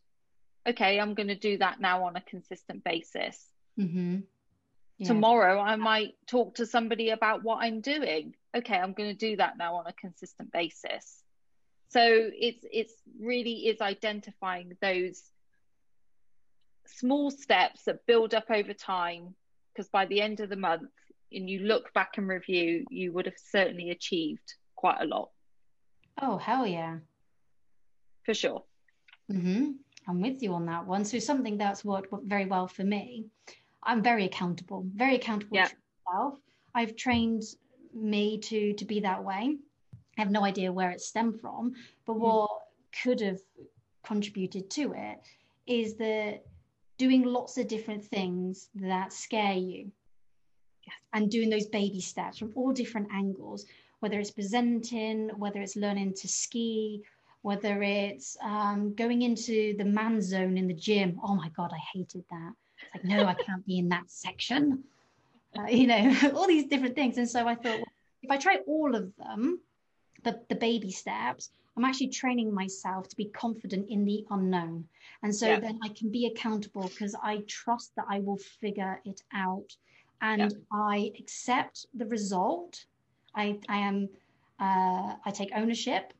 Okay, 0.67 0.99
I'm 0.99 1.13
going 1.13 1.29
to 1.29 1.35
do 1.35 1.57
that 1.59 1.79
now 1.79 2.03
on 2.03 2.17
a 2.17 2.21
consistent 2.21 2.83
basis. 2.83 3.41
Mm-hmm. 3.79 4.19
Yeah. 4.97 5.07
Tomorrow 5.07 5.61
I 5.61 5.77
might 5.77 6.15
talk 6.27 6.55
to 6.55 6.65
somebody 6.65 7.11
about 7.11 7.43
what 7.43 7.63
I'm 7.63 7.79
doing 7.79 8.35
okay, 8.55 8.75
I'm 8.75 8.93
going 8.93 9.09
to 9.09 9.15
do 9.15 9.37
that 9.37 9.57
now 9.57 9.75
on 9.75 9.87
a 9.87 9.93
consistent 9.93 10.51
basis. 10.51 11.23
So 11.89 12.01
it's 12.03 12.63
it's 12.71 12.93
really 13.19 13.67
is 13.67 13.81
identifying 13.81 14.77
those 14.81 15.23
small 16.85 17.31
steps 17.31 17.83
that 17.85 18.05
build 18.05 18.33
up 18.33 18.45
over 18.49 18.73
time 18.73 19.35
because 19.73 19.89
by 19.89 20.05
the 20.05 20.21
end 20.21 20.39
of 20.39 20.49
the 20.49 20.55
month 20.55 20.89
and 21.31 21.49
you 21.49 21.59
look 21.59 21.93
back 21.93 22.17
and 22.17 22.27
review 22.27 22.85
you 22.89 23.11
would 23.11 23.25
have 23.25 23.37
certainly 23.37 23.89
achieved 23.91 24.53
quite 24.75 25.01
a 25.01 25.05
lot. 25.05 25.29
Oh, 26.21 26.37
hell 26.37 26.65
yeah. 26.65 26.97
For 28.25 28.33
sure. 28.33 28.63
Mm-hmm. 29.31 29.71
I'm 30.07 30.21
with 30.21 30.41
you 30.41 30.53
on 30.53 30.65
that 30.65 30.85
one. 30.85 31.05
So 31.05 31.19
something 31.19 31.57
that's 31.57 31.85
worked 31.85 32.13
very 32.23 32.45
well 32.45 32.67
for 32.67 32.83
me. 32.83 33.25
I'm 33.83 34.03
very 34.03 34.25
accountable, 34.25 34.85
very 34.95 35.15
accountable 35.15 35.57
yeah. 35.57 35.67
to 35.67 35.75
myself. 36.05 36.39
I've 36.75 36.95
trained 36.95 37.43
me 37.93 38.37
to 38.39 38.73
to 38.73 38.85
be 38.85 38.99
that 39.01 39.23
way. 39.23 39.57
I 40.17 40.21
have 40.21 40.31
no 40.31 40.43
idea 40.43 40.71
where 40.71 40.91
it 40.91 41.01
stemmed 41.01 41.39
from, 41.39 41.73
but 42.05 42.13
mm. 42.13 42.19
what 42.19 42.49
mm. 42.49 43.03
could 43.03 43.21
have 43.21 43.39
contributed 44.03 44.69
to 44.71 44.93
it 44.93 45.19
is 45.67 45.95
that 45.95 46.43
doing 46.97 47.23
lots 47.23 47.57
of 47.57 47.67
different 47.67 48.03
things 48.03 48.69
that 48.75 49.13
scare 49.13 49.53
you 49.53 49.91
yes. 50.85 50.95
and 51.13 51.31
doing 51.31 51.49
those 51.49 51.67
baby 51.67 52.01
steps 52.01 52.37
from 52.37 52.51
all 52.55 52.71
different 52.71 53.07
angles 53.13 53.65
whether 53.99 54.19
it's 54.19 54.31
presenting 54.31 55.29
whether 55.37 55.61
it's 55.61 55.75
learning 55.75 56.13
to 56.13 56.27
ski 56.27 57.01
whether 57.41 57.81
it's 57.81 58.35
um, 58.43 58.93
going 58.95 59.21
into 59.21 59.73
the 59.77 59.85
man 59.85 60.21
zone 60.21 60.57
in 60.57 60.67
the 60.67 60.73
gym 60.73 61.19
oh 61.23 61.35
my 61.35 61.49
god 61.49 61.71
i 61.73 61.81
hated 61.93 62.23
that 62.29 62.53
it's 62.81 62.89
like 62.95 63.05
no 63.05 63.25
i 63.25 63.33
can't 63.33 63.65
be 63.65 63.77
in 63.79 63.89
that 63.89 64.09
section 64.09 64.83
uh, 65.57 65.65
you 65.67 65.87
know 65.87 66.15
all 66.35 66.47
these 66.47 66.67
different 66.67 66.95
things 66.95 67.17
and 67.17 67.29
so 67.29 67.47
i 67.47 67.55
thought 67.55 67.77
well, 67.77 67.93
if 68.21 68.31
i 68.31 68.37
try 68.37 68.57
all 68.67 68.95
of 68.95 69.11
them 69.17 69.59
the, 70.23 70.39
the 70.49 70.55
baby 70.55 70.91
steps 70.91 71.51
I'm 71.79 71.85
actually 71.85 72.09
training 72.09 72.53
myself 72.53 73.07
to 73.07 73.15
be 73.15 73.25
confident 73.25 73.87
in 73.89 74.03
the 74.03 74.25
unknown. 74.31 74.85
And 75.23 75.33
so 75.33 75.47
yeah. 75.47 75.61
then 75.61 75.79
I 75.81 75.87
can 75.87 76.09
be 76.09 76.25
accountable 76.25 76.81
because 76.81 77.15
I 77.23 77.37
trust 77.47 77.95
that 77.95 78.03
I 78.09 78.19
will 78.19 78.35
figure 78.35 78.99
it 79.05 79.21
out 79.33 79.77
and 80.21 80.41
yeah. 80.41 80.57
I 80.73 81.13
accept 81.17 81.85
the 81.93 82.05
result. 82.07 82.83
I, 83.33 83.59
I 83.69 83.77
am, 83.77 84.09
uh, 84.59 85.15
I 85.23 85.31
take 85.31 85.51
ownership 85.55 86.13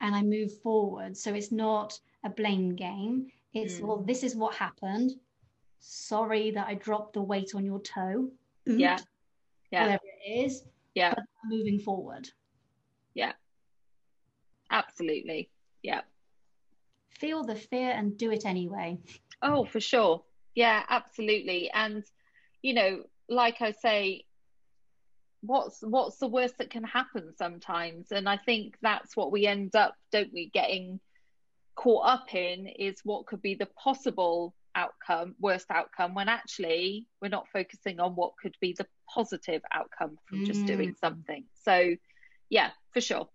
and 0.00 0.14
I 0.14 0.22
move 0.22 0.56
forward. 0.60 1.16
So 1.16 1.34
it's 1.34 1.50
not 1.50 1.98
a 2.24 2.30
blame 2.30 2.76
game. 2.76 3.26
It's, 3.54 3.80
mm. 3.80 3.86
well, 3.86 4.04
this 4.06 4.22
is 4.22 4.36
what 4.36 4.54
happened. 4.54 5.12
Sorry 5.80 6.50
that 6.52 6.66
I 6.66 6.74
dropped 6.74 7.14
the 7.14 7.22
weight 7.22 7.52
on 7.54 7.64
your 7.64 7.80
toe. 7.80 8.30
Oops. 8.68 8.78
Yeah. 8.78 8.98
Yeah. 9.70 9.82
Whatever 9.82 10.02
it 10.24 10.30
is. 10.44 10.64
Yeah. 10.94 11.14
moving 11.44 11.78
forward. 11.78 12.28
Yeah. 13.14 13.32
Absolutely. 14.70 15.50
Yeah. 15.82 16.02
Feel 17.10 17.44
the 17.44 17.54
fear 17.54 17.90
and 17.90 18.16
do 18.16 18.30
it 18.30 18.46
anyway. 18.46 18.98
Oh, 19.42 19.64
for 19.64 19.80
sure. 19.80 20.22
Yeah, 20.54 20.82
absolutely. 20.88 21.70
And, 21.72 22.04
you 22.62 22.74
know, 22.74 23.02
like 23.28 23.60
I 23.60 23.72
say, 23.72 24.24
what's 25.46 25.80
what's 25.82 26.16
the 26.16 26.26
worst 26.26 26.56
that 26.58 26.70
can 26.70 26.84
happen 26.84 27.30
sometimes 27.36 28.10
and 28.12 28.26
i 28.26 28.36
think 28.36 28.76
that's 28.80 29.14
what 29.14 29.30
we 29.30 29.46
end 29.46 29.76
up 29.76 29.94
don't 30.10 30.32
we 30.32 30.50
getting 30.54 30.98
caught 31.74 32.06
up 32.06 32.34
in 32.34 32.66
is 32.66 33.00
what 33.04 33.26
could 33.26 33.42
be 33.42 33.54
the 33.54 33.66
possible 33.66 34.54
outcome 34.74 35.34
worst 35.40 35.66
outcome 35.70 36.14
when 36.14 36.28
actually 36.28 37.06
we're 37.20 37.28
not 37.28 37.46
focusing 37.52 38.00
on 38.00 38.14
what 38.14 38.32
could 38.40 38.56
be 38.60 38.72
the 38.72 38.86
positive 39.08 39.62
outcome 39.72 40.18
from 40.26 40.40
mm. 40.40 40.46
just 40.46 40.66
doing 40.66 40.94
something 41.00 41.44
so 41.62 41.94
yeah 42.48 42.70
for 42.92 43.00
sure 43.00 43.28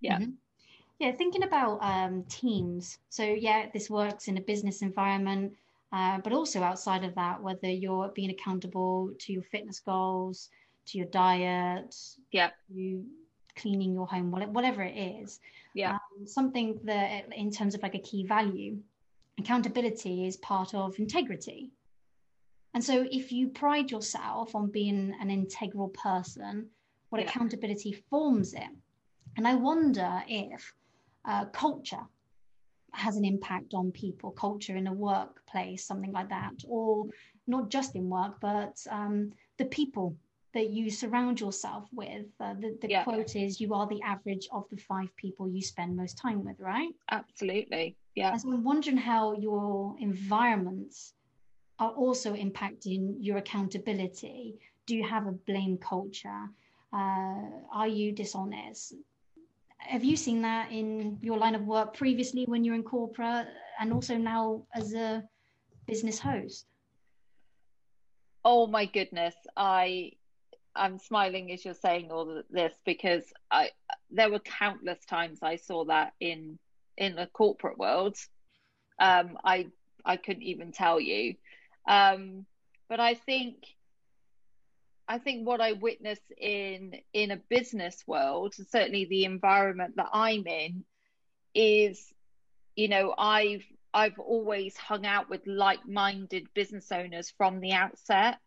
yeah 0.00 0.18
mm-hmm. 0.18 0.30
Yeah, 0.98 1.12
thinking 1.12 1.42
about 1.42 1.78
um, 1.82 2.24
teams. 2.28 2.98
So, 3.10 3.22
yeah, 3.22 3.66
this 3.72 3.90
works 3.90 4.28
in 4.28 4.38
a 4.38 4.40
business 4.40 4.80
environment, 4.80 5.52
uh, 5.92 6.18
but 6.24 6.32
also 6.32 6.62
outside 6.62 7.04
of 7.04 7.14
that, 7.16 7.42
whether 7.42 7.68
you're 7.68 8.08
being 8.08 8.30
accountable 8.30 9.12
to 9.18 9.32
your 9.32 9.42
fitness 9.42 9.78
goals, 9.80 10.48
to 10.86 10.98
your 10.98 11.06
diet, 11.08 11.94
yeah, 12.30 12.50
you 12.72 13.04
cleaning 13.56 13.92
your 13.92 14.06
home, 14.06 14.30
whatever 14.30 14.82
it 14.82 14.96
is. 14.96 15.40
Yeah. 15.74 15.92
Um, 15.92 16.26
something 16.26 16.80
that, 16.84 17.26
in 17.34 17.50
terms 17.50 17.74
of 17.74 17.82
like 17.82 17.94
a 17.94 18.00
key 18.00 18.24
value, 18.24 18.78
accountability 19.38 20.26
is 20.26 20.36
part 20.36 20.74
of 20.74 20.98
integrity. 20.98 21.70
And 22.74 22.84
so, 22.84 23.06
if 23.10 23.32
you 23.32 23.48
pride 23.48 23.90
yourself 23.90 24.54
on 24.54 24.70
being 24.70 25.14
an 25.20 25.30
integral 25.30 25.88
person, 25.88 26.68
what 27.08 27.20
yeah. 27.20 27.28
accountability 27.28 27.92
forms 28.10 28.52
it. 28.52 28.68
And 29.36 29.46
I 29.46 29.54
wonder 29.54 30.22
if 30.28 30.74
uh, 31.24 31.46
culture 31.46 32.06
has 32.92 33.16
an 33.16 33.24
impact 33.24 33.74
on 33.74 33.92
people, 33.92 34.30
culture 34.30 34.76
in 34.76 34.86
a 34.86 34.92
workplace, 34.92 35.84
something 35.86 36.12
like 36.12 36.28
that, 36.30 36.54
or 36.66 37.06
not 37.46 37.68
just 37.68 37.94
in 37.94 38.08
work, 38.08 38.40
but 38.40 38.76
um, 38.90 39.32
the 39.58 39.66
people 39.66 40.16
that 40.54 40.70
you 40.70 40.90
surround 40.90 41.38
yourself 41.38 41.86
with. 41.92 42.26
Uh, 42.40 42.54
the 42.54 42.76
the 42.80 42.88
yeah. 42.88 43.04
quote 43.04 43.36
is, 43.36 43.60
"You 43.60 43.74
are 43.74 43.86
the 43.86 44.00
average 44.02 44.48
of 44.50 44.64
the 44.70 44.78
five 44.78 45.14
people 45.16 45.48
you 45.48 45.60
spend 45.60 45.96
most 45.96 46.16
time 46.16 46.44
with." 46.44 46.58
Right? 46.58 46.92
Absolutely. 47.10 47.96
Yeah. 48.16 48.32
And 48.32 48.40
so 48.40 48.50
I'm 48.50 48.64
wondering 48.64 48.96
how 48.96 49.34
your 49.34 49.94
environments 50.00 51.14
are 51.78 51.90
also 51.90 52.34
impacting 52.34 53.16
your 53.20 53.36
accountability. 53.36 54.56
Do 54.86 54.96
you 54.96 55.04
have 55.04 55.26
a 55.26 55.32
blame 55.32 55.78
culture? 55.78 56.48
Uh, 56.92 57.42
are 57.72 57.88
you 57.88 58.12
dishonest? 58.12 58.94
have 59.78 60.04
you 60.04 60.16
seen 60.16 60.42
that 60.42 60.70
in 60.72 61.18
your 61.22 61.38
line 61.38 61.54
of 61.54 61.62
work 61.62 61.94
previously 61.94 62.44
when 62.46 62.64
you're 62.64 62.74
in 62.74 62.82
corporate 62.82 63.46
and 63.80 63.92
also 63.92 64.16
now 64.16 64.62
as 64.74 64.94
a 64.94 65.22
business 65.86 66.18
host? 66.18 66.66
Oh 68.44 68.66
my 68.66 68.86
goodness, 68.86 69.34
I 69.56 70.12
I'm 70.74 70.98
smiling 70.98 71.52
as 71.52 71.64
you're 71.64 71.74
saying 71.74 72.10
all 72.10 72.42
this 72.50 72.74
because 72.84 73.24
I 73.50 73.70
there 74.10 74.30
were 74.30 74.40
countless 74.40 75.04
times 75.06 75.38
I 75.42 75.56
saw 75.56 75.84
that 75.86 76.12
in 76.20 76.58
in 76.96 77.16
the 77.16 77.26
corporate 77.26 77.78
world. 77.78 78.16
Um, 78.98 79.36
I 79.44 79.68
I 80.04 80.16
couldn't 80.16 80.42
even 80.42 80.72
tell 80.72 81.00
you, 81.00 81.34
um, 81.86 82.46
but 82.88 83.00
I 83.00 83.14
think 83.14 83.56
I 85.08 85.18
think 85.18 85.46
what 85.46 85.60
I 85.60 85.72
witness 85.72 86.18
in 86.36 86.94
in 87.12 87.30
a 87.30 87.36
business 87.36 88.02
world, 88.06 88.54
certainly 88.70 89.04
the 89.04 89.24
environment 89.24 89.94
that 89.96 90.08
I'm 90.12 90.46
in, 90.46 90.84
is, 91.54 92.12
you 92.74 92.88
know, 92.88 93.14
I've 93.16 93.64
I've 93.94 94.18
always 94.18 94.76
hung 94.76 95.06
out 95.06 95.30
with 95.30 95.46
like-minded 95.46 96.48
business 96.54 96.90
owners 96.92 97.32
from 97.36 97.60
the 97.60 97.72
outset. 97.72 98.38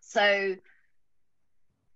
So 0.00 0.56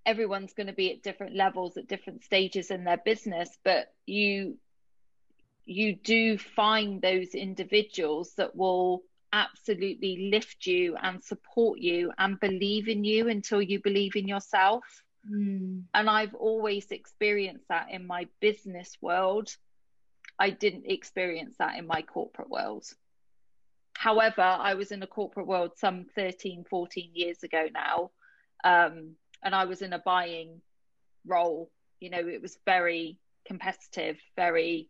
everyone's 0.05 0.53
going 0.53 0.69
to 0.69 0.73
be 0.73 0.93
at 0.93 1.03
different 1.03 1.35
levels 1.35 1.77
at 1.77 1.89
different 1.89 2.23
stages 2.23 2.71
in 2.71 2.85
their 2.85 2.99
business, 2.99 3.51
but 3.65 3.93
you 4.07 4.59
you 5.67 5.97
do 5.97 6.39
find 6.39 7.03
those 7.03 7.35
individuals 7.35 8.33
that 8.37 8.55
will 8.55 9.03
absolutely 9.33 10.31
lift 10.33 10.67
you 10.67 10.97
and 11.03 11.23
support 11.23 11.81
you 11.81 12.13
and 12.19 12.41
believe 12.41 12.89
in 12.89 13.05
you 13.05 13.29
until 13.29 13.61
you 13.61 13.81
believe 13.83 14.17
in 14.17 14.29
yourself. 14.29 14.85
Mm. 15.31 15.83
And 15.93 16.09
I've 16.09 16.35
always 16.35 16.91
experienced 16.91 17.67
that 17.69 17.89
in 17.91 18.07
my 18.07 18.29
business 18.41 18.97
world. 19.01 19.55
I 20.39 20.51
didn't 20.51 20.87
experience 20.87 21.57
that 21.59 21.79
in 21.79 21.87
my 21.87 22.03
corporate 22.03 22.49
world. 22.49 22.85
However, 23.95 24.43
I 24.43 24.75
was 24.75 24.93
in 24.93 25.03
a 25.03 25.07
corporate 25.07 25.47
world 25.47 25.73
some 25.77 26.07
13, 26.15 26.65
14 26.69 27.11
years 27.15 27.43
ago 27.43 27.67
now. 27.73 28.11
Um, 28.63 29.17
and 29.43 29.55
I 29.55 29.65
was 29.65 29.83
in 29.83 29.93
a 29.93 29.99
buying 29.99 30.61
role. 31.27 31.71
You 32.01 32.11
know, 32.11 32.29
it 32.29 32.43
was 32.43 32.59
very 32.67 33.19
competitive, 33.47 34.19
very, 34.37 34.89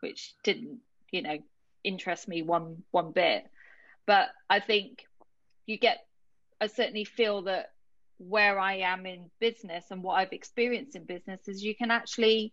which 0.00 0.34
didn't, 0.42 0.78
you 1.10 1.22
know, 1.22 1.38
interest 1.84 2.28
me 2.28 2.42
one 2.42 2.82
one 2.90 3.12
bit. 3.12 3.44
But 4.06 4.28
I 4.48 4.60
think 4.60 5.04
you 5.66 5.78
get, 5.78 6.04
I 6.60 6.66
certainly 6.66 7.04
feel 7.04 7.42
that 7.42 7.72
where 8.18 8.58
I 8.58 8.78
am 8.78 9.06
in 9.06 9.30
business 9.40 9.86
and 9.90 10.02
what 10.02 10.14
I've 10.14 10.32
experienced 10.32 10.96
in 10.96 11.04
business 11.04 11.48
is 11.48 11.62
you 11.62 11.74
can 11.74 11.90
actually 11.90 12.52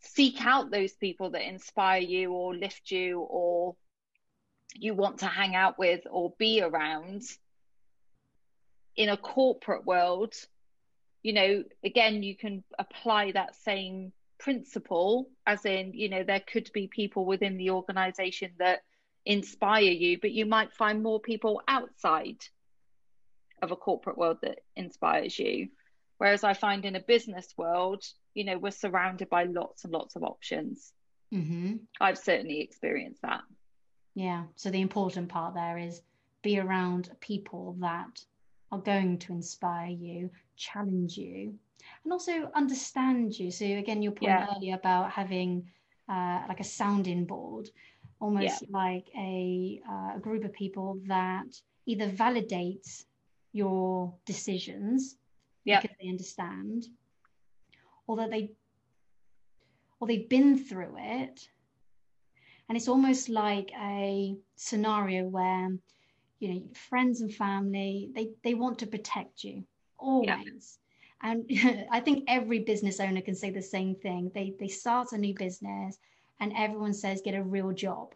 seek 0.00 0.44
out 0.44 0.70
those 0.70 0.92
people 0.92 1.30
that 1.30 1.48
inspire 1.48 2.00
you 2.00 2.32
or 2.32 2.54
lift 2.54 2.90
you 2.90 3.20
or 3.20 3.74
you 4.74 4.94
want 4.94 5.18
to 5.18 5.26
hang 5.26 5.54
out 5.54 5.78
with 5.78 6.00
or 6.10 6.32
be 6.38 6.62
around 6.62 7.22
in 8.96 9.08
a 9.08 9.16
corporate 9.16 9.84
world 9.84 10.34
you 11.22 11.32
know 11.32 11.64
again 11.84 12.22
you 12.22 12.36
can 12.36 12.62
apply 12.78 13.32
that 13.32 13.56
same 13.56 14.12
principle 14.40 15.28
as 15.46 15.64
in 15.64 15.92
you 15.94 16.08
know 16.08 16.24
there 16.24 16.40
could 16.40 16.70
be 16.72 16.88
people 16.88 17.24
within 17.24 17.56
the 17.56 17.70
organization 17.70 18.50
that 18.58 18.80
inspire 19.26 19.82
you, 19.82 20.18
but 20.20 20.32
you 20.32 20.46
might 20.46 20.72
find 20.72 21.02
more 21.02 21.20
people 21.20 21.62
outside 21.68 22.38
of 23.62 23.70
a 23.70 23.76
corporate 23.76 24.16
world 24.16 24.38
that 24.42 24.60
inspires 24.76 25.38
you. 25.38 25.68
Whereas 26.18 26.44
I 26.44 26.54
find 26.54 26.84
in 26.84 26.96
a 26.96 27.00
business 27.00 27.54
world, 27.56 28.04
you 28.34 28.44
know, 28.44 28.58
we're 28.58 28.70
surrounded 28.70 29.28
by 29.28 29.44
lots 29.44 29.84
and 29.84 29.92
lots 29.92 30.16
of 30.16 30.22
options. 30.22 30.92
Mm-hmm. 31.32 31.76
I've 32.00 32.18
certainly 32.18 32.60
experienced 32.60 33.22
that. 33.22 33.42
Yeah. 34.14 34.44
So 34.56 34.70
the 34.70 34.80
important 34.80 35.28
part 35.28 35.54
there 35.54 35.78
is 35.78 36.02
be 36.42 36.58
around 36.58 37.10
people 37.20 37.76
that 37.80 38.22
are 38.72 38.78
going 38.78 39.18
to 39.18 39.32
inspire 39.32 39.90
you, 39.90 40.30
challenge 40.60 41.16
you 41.16 41.58
and 42.04 42.12
also 42.12 42.50
understand 42.54 43.38
you. 43.38 43.50
So 43.50 43.64
again, 43.64 44.02
your 44.02 44.12
point 44.12 44.28
Yeah. 44.32 44.46
earlier 44.54 44.74
about 44.74 45.10
having 45.10 45.70
uh, 46.08 46.42
like 46.48 46.60
a 46.60 46.64
sounding 46.64 47.24
board, 47.24 47.70
almost 48.20 48.64
like 48.70 49.06
a, 49.16 49.80
uh, 49.88 50.16
a 50.16 50.20
group 50.20 50.44
of 50.44 50.52
people 50.52 50.98
that 51.06 51.48
either 51.86 52.08
validates 52.08 53.04
your 53.52 54.14
decisions 54.26 55.16
Yeah. 55.64 55.80
because 55.80 55.96
they 56.00 56.08
understand, 56.08 56.86
or 58.06 58.16
that 58.16 58.30
they 58.30 58.52
or 59.98 60.06
they've 60.08 60.28
been 60.28 60.58
through 60.58 60.96
it. 60.98 61.48
And 62.68 62.76
it's 62.76 62.88
almost 62.88 63.28
like 63.28 63.70
a 63.72 64.36
scenario 64.56 65.24
where, 65.24 65.76
you 66.38 66.48
know, 66.54 66.62
friends 66.88 67.20
and 67.20 67.34
family, 67.34 68.10
they, 68.14 68.30
they 68.44 68.54
want 68.54 68.78
to 68.78 68.86
protect 68.86 69.44
you 69.44 69.64
always. 70.00 70.78
And 71.22 71.44
I 71.90 72.00
think 72.00 72.24
every 72.28 72.60
business 72.60 73.00
owner 73.00 73.20
can 73.20 73.34
say 73.34 73.50
the 73.50 73.62
same 73.62 73.94
thing. 73.94 74.30
They 74.34 74.54
they 74.58 74.68
start 74.68 75.12
a 75.12 75.18
new 75.18 75.34
business 75.34 75.98
and 76.40 76.52
everyone 76.56 76.94
says 76.94 77.22
get 77.24 77.34
a 77.34 77.42
real 77.42 77.72
job. 77.72 78.14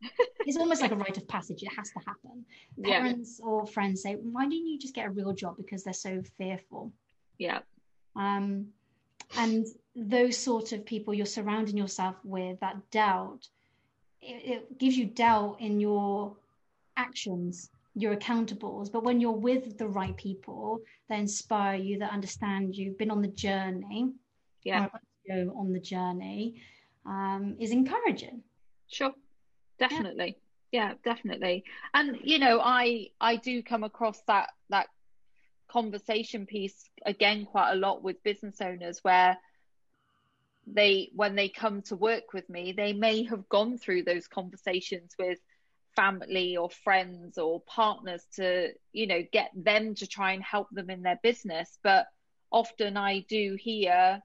it's 0.46 0.56
almost 0.56 0.80
like 0.80 0.92
a 0.92 0.96
rite 0.96 1.16
of 1.16 1.26
passage. 1.26 1.62
It 1.62 1.72
has 1.76 1.90
to 1.90 1.98
happen. 2.06 2.44
Yeah. 2.76 3.00
Parents 3.00 3.40
or 3.42 3.66
friends 3.66 4.02
say, 4.02 4.14
why 4.14 4.44
didn't 4.44 4.66
you 4.66 4.78
just 4.78 4.94
get 4.94 5.06
a 5.06 5.10
real 5.10 5.32
job? 5.32 5.56
Because 5.56 5.82
they're 5.82 5.92
so 5.92 6.22
fearful. 6.38 6.92
Yeah. 7.36 7.60
Um, 8.14 8.68
and 9.36 9.66
those 9.94 10.36
sort 10.36 10.72
of 10.72 10.86
people 10.86 11.12
you're 11.12 11.26
surrounding 11.26 11.76
yourself 11.76 12.16
with, 12.24 12.60
that 12.60 12.90
doubt, 12.90 13.48
it, 14.22 14.52
it 14.52 14.78
gives 14.78 14.96
you 14.96 15.06
doubt 15.06 15.56
in 15.60 15.80
your 15.80 16.36
actions, 16.96 17.70
your 18.00 18.16
accountables. 18.16 18.90
But 18.90 19.04
when 19.04 19.20
you're 19.20 19.32
with 19.32 19.76
the 19.78 19.88
right 19.88 20.16
people 20.16 20.80
that 21.08 21.18
inspire 21.18 21.76
you, 21.76 21.98
that 21.98 22.12
understand 22.12 22.76
you've 22.76 22.98
been 22.98 23.10
on 23.10 23.22
the 23.22 23.28
journey, 23.28 24.12
Yeah. 24.64 24.84
or 24.84 24.86
about 24.86 25.02
to 25.26 25.44
go 25.46 25.58
on 25.58 25.72
the 25.72 25.80
journey, 25.80 26.62
um, 27.04 27.56
is 27.58 27.70
encouraging. 27.72 28.42
Sure. 28.88 29.14
Definitely. 29.78 30.38
Yeah, 30.72 30.94
definitely. 31.04 31.64
And 31.94 32.18
you 32.22 32.38
know, 32.38 32.60
I 32.62 33.10
I 33.20 33.36
do 33.36 33.62
come 33.62 33.84
across 33.84 34.20
that 34.26 34.50
that 34.70 34.88
conversation 35.68 36.46
piece 36.46 36.88
again 37.04 37.44
quite 37.44 37.72
a 37.72 37.76
lot 37.76 38.02
with 38.02 38.22
business 38.22 38.60
owners 38.60 38.98
where 39.02 39.36
they 40.66 41.10
when 41.14 41.34
they 41.36 41.48
come 41.48 41.82
to 41.82 41.96
work 41.96 42.32
with 42.34 42.48
me, 42.50 42.72
they 42.72 42.92
may 42.92 43.24
have 43.24 43.48
gone 43.48 43.78
through 43.78 44.02
those 44.02 44.26
conversations 44.28 45.14
with 45.18 45.38
family 45.98 46.56
or 46.56 46.70
friends 46.70 47.38
or 47.38 47.60
partners 47.62 48.24
to, 48.36 48.68
you 48.92 49.08
know, 49.08 49.20
get 49.32 49.50
them 49.56 49.96
to 49.96 50.06
try 50.06 50.30
and 50.30 50.44
help 50.44 50.68
them 50.70 50.90
in 50.90 51.02
their 51.02 51.18
business, 51.24 51.76
but 51.82 52.06
often 52.52 52.96
I 52.96 53.24
do 53.28 53.56
hear 53.58 54.22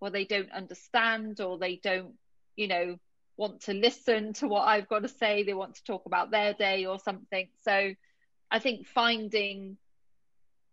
well 0.00 0.10
they 0.10 0.24
don't 0.24 0.50
understand 0.50 1.42
or 1.42 1.58
they 1.58 1.76
don't, 1.76 2.14
you 2.56 2.68
know, 2.68 2.96
want 3.36 3.60
to 3.62 3.74
listen 3.74 4.32
to 4.34 4.48
what 4.48 4.66
I've 4.66 4.88
got 4.88 5.02
to 5.02 5.08
say. 5.08 5.42
They 5.42 5.52
want 5.52 5.74
to 5.74 5.84
talk 5.84 6.06
about 6.06 6.30
their 6.30 6.54
day 6.54 6.86
or 6.86 6.98
something. 6.98 7.48
So 7.64 7.92
I 8.50 8.58
think 8.58 8.86
finding 8.86 9.76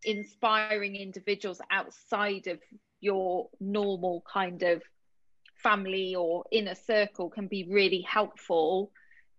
inspiring 0.06 0.96
individuals 0.96 1.60
outside 1.70 2.48
of 2.48 2.60
your 3.02 3.50
normal 3.60 4.24
kind 4.32 4.64
of 4.64 4.82
family 5.56 6.16
or 6.16 6.46
inner 6.54 6.76
circle 6.76 7.30
can 7.30 7.48
be 7.48 7.68
really 7.70 8.02
helpful 8.02 8.92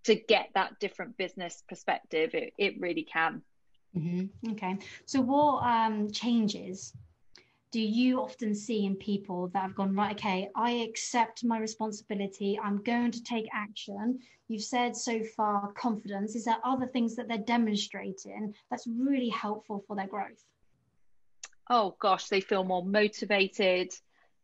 to 0.08 0.14
get 0.14 0.48
that 0.54 0.78
different 0.80 1.16
business 1.18 1.62
perspective. 1.68 2.34
It, 2.34 2.54
it 2.56 2.80
really 2.80 3.02
can. 3.02 3.42
Mm-hmm. 3.94 4.52
Okay. 4.52 4.78
So, 5.04 5.20
what 5.20 5.62
um, 5.64 6.10
changes 6.10 6.94
do 7.70 7.80
you 7.80 8.20
often 8.20 8.54
see 8.54 8.86
in 8.86 8.96
people 8.96 9.48
that 9.48 9.62
have 9.62 9.74
gone, 9.74 9.94
right, 9.94 10.16
okay, 10.16 10.48
I 10.56 10.70
accept 10.70 11.44
my 11.44 11.58
responsibility, 11.58 12.58
I'm 12.62 12.82
going 12.82 13.10
to 13.10 13.22
take 13.22 13.46
action? 13.52 14.18
You've 14.48 14.62
said 14.62 14.96
so 14.96 15.22
far 15.36 15.72
confidence. 15.74 16.34
Is 16.34 16.46
there 16.46 16.56
other 16.64 16.86
things 16.86 17.14
that 17.16 17.28
they're 17.28 17.36
demonstrating 17.36 18.54
that's 18.70 18.86
really 18.86 19.28
helpful 19.28 19.84
for 19.86 19.94
their 19.94 20.06
growth? 20.06 20.42
Oh 21.68 21.96
gosh, 22.00 22.28
they 22.28 22.40
feel 22.40 22.64
more 22.64 22.84
motivated. 22.84 23.92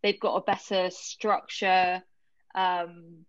They've 0.02 0.20
got 0.20 0.36
a 0.36 0.42
better 0.42 0.90
structure. 0.90 2.02
Um, 2.54 3.24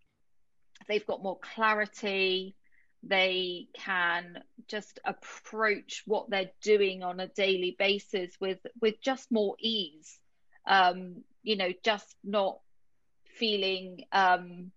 they've 0.88 1.06
got 1.06 1.24
more 1.24 1.40
clarity. 1.40 2.56
They 3.04 3.68
can 3.74 4.44
just 4.68 5.00
approach 5.06 6.04
what 6.06 6.30
they're 6.30 6.52
doing 6.62 7.04
on 7.04 7.20
a 7.20 7.28
daily 7.28 7.76
basis 7.78 8.32
with 8.40 8.60
with 8.82 9.02
just 9.02 9.32
more 9.32 9.56
ease. 9.60 10.20
Um, 10.68 11.24
you 11.44 11.56
know, 11.58 11.72
just 11.84 12.16
not 12.24 12.60
feeling, 13.38 14.06
um, 14.12 14.72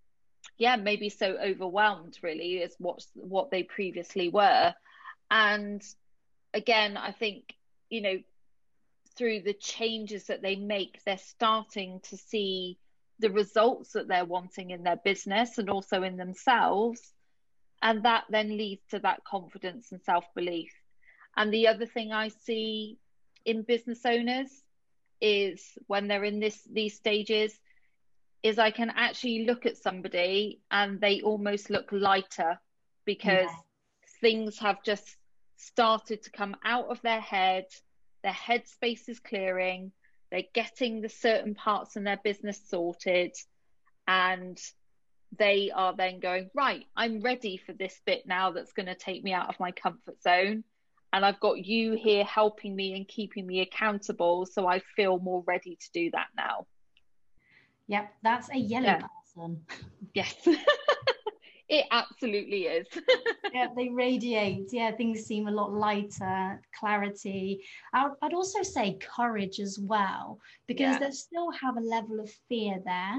yeah, 0.57 0.75
maybe 0.75 1.09
so 1.09 1.37
overwhelmed. 1.37 2.19
Really, 2.21 2.57
is 2.57 2.75
what 2.77 3.03
what 3.15 3.49
they 3.49 3.63
previously 3.63 4.29
were. 4.29 4.73
And 5.31 5.81
again, 6.53 6.97
I 6.97 7.11
think 7.11 7.55
you 7.89 8.01
know 8.01 8.19
through 9.19 9.41
the 9.41 9.53
changes 9.53 10.27
that 10.27 10.41
they 10.41 10.55
make, 10.55 11.03
they're 11.03 11.17
starting 11.17 11.99
to 12.09 12.15
see 12.15 12.77
the 13.19 13.31
results 13.31 13.93
that 13.93 14.07
they're 14.07 14.25
wanting 14.25 14.71
in 14.71 14.83
their 14.83 14.97
business 15.03 15.57
and 15.57 15.69
also 15.69 16.03
in 16.03 16.17
themselves. 16.17 17.13
And 17.81 18.03
that 18.03 18.25
then 18.29 18.57
leads 18.57 18.81
to 18.91 18.99
that 18.99 19.23
confidence 19.25 19.91
and 19.91 20.01
self 20.03 20.25
belief. 20.35 20.71
And 21.37 21.53
the 21.53 21.67
other 21.67 21.85
thing 21.85 22.11
I 22.11 22.29
see 22.29 22.97
in 23.45 23.63
business 23.63 24.01
owners 24.05 24.49
is 25.21 25.77
when 25.87 26.07
they're 26.07 26.23
in 26.23 26.39
this 26.39 26.61
these 26.71 26.95
stages 26.95 27.57
is 28.43 28.57
I 28.59 28.71
can 28.71 28.91
actually 28.95 29.45
look 29.45 29.65
at 29.65 29.77
somebody 29.77 30.59
and 30.71 30.99
they 31.01 31.21
almost 31.21 31.69
look 31.69 31.89
lighter 31.91 32.57
because 33.05 33.49
Yeah. 33.49 33.55
things 34.21 34.57
have 34.59 34.83
just 34.83 35.17
started 35.57 36.23
to 36.23 36.31
come 36.31 36.55
out 36.63 36.87
of 36.89 37.01
their 37.01 37.19
head 37.21 37.65
their 38.23 38.33
headspace 38.33 39.07
is 39.07 39.19
clearing, 39.19 39.91
they're 40.31 40.43
getting 40.53 41.01
the 41.01 41.09
certain 41.09 41.55
parts 41.55 41.95
in 41.95 42.03
their 42.03 42.19
business 42.23 42.61
sorted, 42.67 43.35
and 44.07 44.59
they 45.37 45.71
are 45.73 45.95
then 45.95 46.19
going, 46.19 46.49
right, 46.55 46.85
I'm 46.95 47.21
ready 47.21 47.57
for 47.57 47.73
this 47.73 47.99
bit 48.05 48.23
now 48.25 48.51
that's 48.51 48.73
going 48.73 48.87
to 48.87 48.95
take 48.95 49.23
me 49.23 49.33
out 49.33 49.49
of 49.49 49.59
my 49.59 49.71
comfort 49.71 50.21
zone. 50.21 50.63
And 51.11 51.25
I've 51.25 51.39
got 51.39 51.63
you 51.65 51.93
here 51.93 52.23
helping 52.23 52.75
me 52.75 52.93
and 52.93 53.07
keeping 53.07 53.45
me 53.45 53.61
accountable. 53.61 54.45
So 54.45 54.67
I 54.67 54.79
feel 54.95 55.17
more 55.19 55.43
ready 55.47 55.77
to 55.79 55.91
do 55.93 56.11
that 56.11 56.27
now. 56.37 56.67
Yep, 57.87 58.13
that's 58.21 58.49
a 58.51 58.57
yellow 58.57 58.85
Yeah. 58.85 59.07
person. 59.35 59.65
Yes, 60.13 60.35
it 61.69 61.85
absolutely 61.91 62.63
is. 62.63 62.87
yeah, 63.53 63.67
they 63.75 63.89
radiate. 63.89 64.69
Yeah, 64.71 64.91
things 64.91 65.25
seem 65.25 65.47
a 65.47 65.51
lot 65.51 65.71
lighter, 65.71 66.61
clarity. 66.77 67.63
I'd, 67.93 68.11
I'd 68.21 68.33
also 68.33 68.63
say 68.63 68.97
courage 69.15 69.59
as 69.59 69.79
well, 69.79 70.39
because 70.67 70.97
Yeah. 70.97 70.99
they 70.99 71.11
still 71.11 71.51
have 71.51 71.77
a 71.77 71.81
level 71.81 72.19
of 72.19 72.29
fear 72.47 72.79
there 72.85 73.17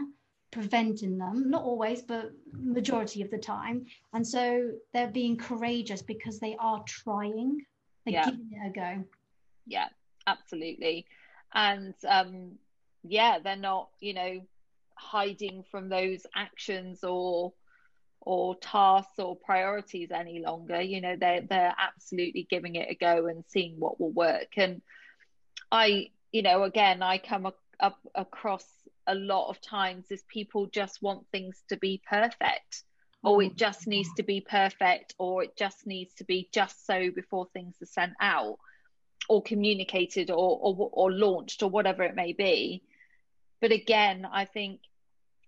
preventing 0.53 1.17
them, 1.17 1.49
not 1.49 1.63
always, 1.63 2.03
but 2.03 2.33
majority 2.53 3.23
of 3.23 3.31
the 3.31 3.39
time. 3.39 3.87
And 4.13 4.27
so 4.27 4.73
they're 4.93 5.07
being 5.07 5.37
courageous 5.37 6.03
because 6.03 6.41
they 6.41 6.57
are 6.59 6.83
trying, 6.89 7.65
they're 8.05 8.15
Yeah. 8.15 8.25
giving 8.25 8.51
it 8.53 8.67
a 8.69 8.73
go. 8.73 9.05
yeah 9.67 9.89
absolutely 10.27 11.07
and 11.55 11.95
um 12.09 12.53
yeah 13.05 13.39
they're 13.39 13.57
not 13.57 13.89
you 14.01 14.13
know 14.15 14.41
hiding 14.97 15.63
from 15.71 15.89
those 15.89 16.27
actions 16.35 17.03
or 17.05 17.53
or 18.22 18.54
tasks 18.56 19.18
or 19.18 19.35
priorities 19.37 20.11
any 20.11 20.40
longer 20.40 20.80
you 20.80 21.00
know 21.00 21.16
they're 21.18 21.40
they're 21.40 21.74
absolutely 21.78 22.46
giving 22.50 22.74
it 22.76 22.88
a 22.90 22.94
go 22.94 23.26
and 23.26 23.44
seeing 23.48 23.78
what 23.78 24.00
will 24.00 24.12
work. 24.12 24.52
And 24.56 24.83
i 25.72 26.11
you 26.33 26.42
know 26.42 26.64
again 26.64 27.02
i 27.02 27.18
come 27.18 27.46
up, 27.46 27.59
up 27.80 27.98
across 28.14 28.64
a 29.06 29.14
lot 29.14 29.48
of 29.48 29.60
times 29.60 30.10
is 30.10 30.23
people 30.29 30.66
just 30.66 31.02
want 31.02 31.27
things 31.33 31.62
to 31.68 31.77
be 31.77 32.00
perfect. 32.08 32.85
Or 33.23 33.42
it 33.42 33.52
mm. 33.52 33.56
just 33.56 33.87
needs 33.87 34.08
to 34.16 34.23
be 34.23 34.40
perfect 34.40 35.14
or 35.18 35.42
it 35.42 35.56
just 35.56 35.87
needs 35.87 36.14
to 36.14 36.25
be 36.25 36.48
just 36.52 36.87
so 36.87 37.10
before 37.10 37.48
things 37.52 37.75
are 37.83 37.87
sent 37.87 38.12
out 38.21 38.58
or 39.29 39.42
communicated 39.42 40.31
or, 40.31 40.58
or 40.62 40.90
or 40.92 41.12
launched 41.12 41.62
or 41.62 41.68
whatever 41.68 42.02
it 42.02 42.14
may 42.14 42.33
be. 42.33 42.83
But 43.60 43.73
again 43.73 44.27
i 44.31 44.44
think 44.46 44.81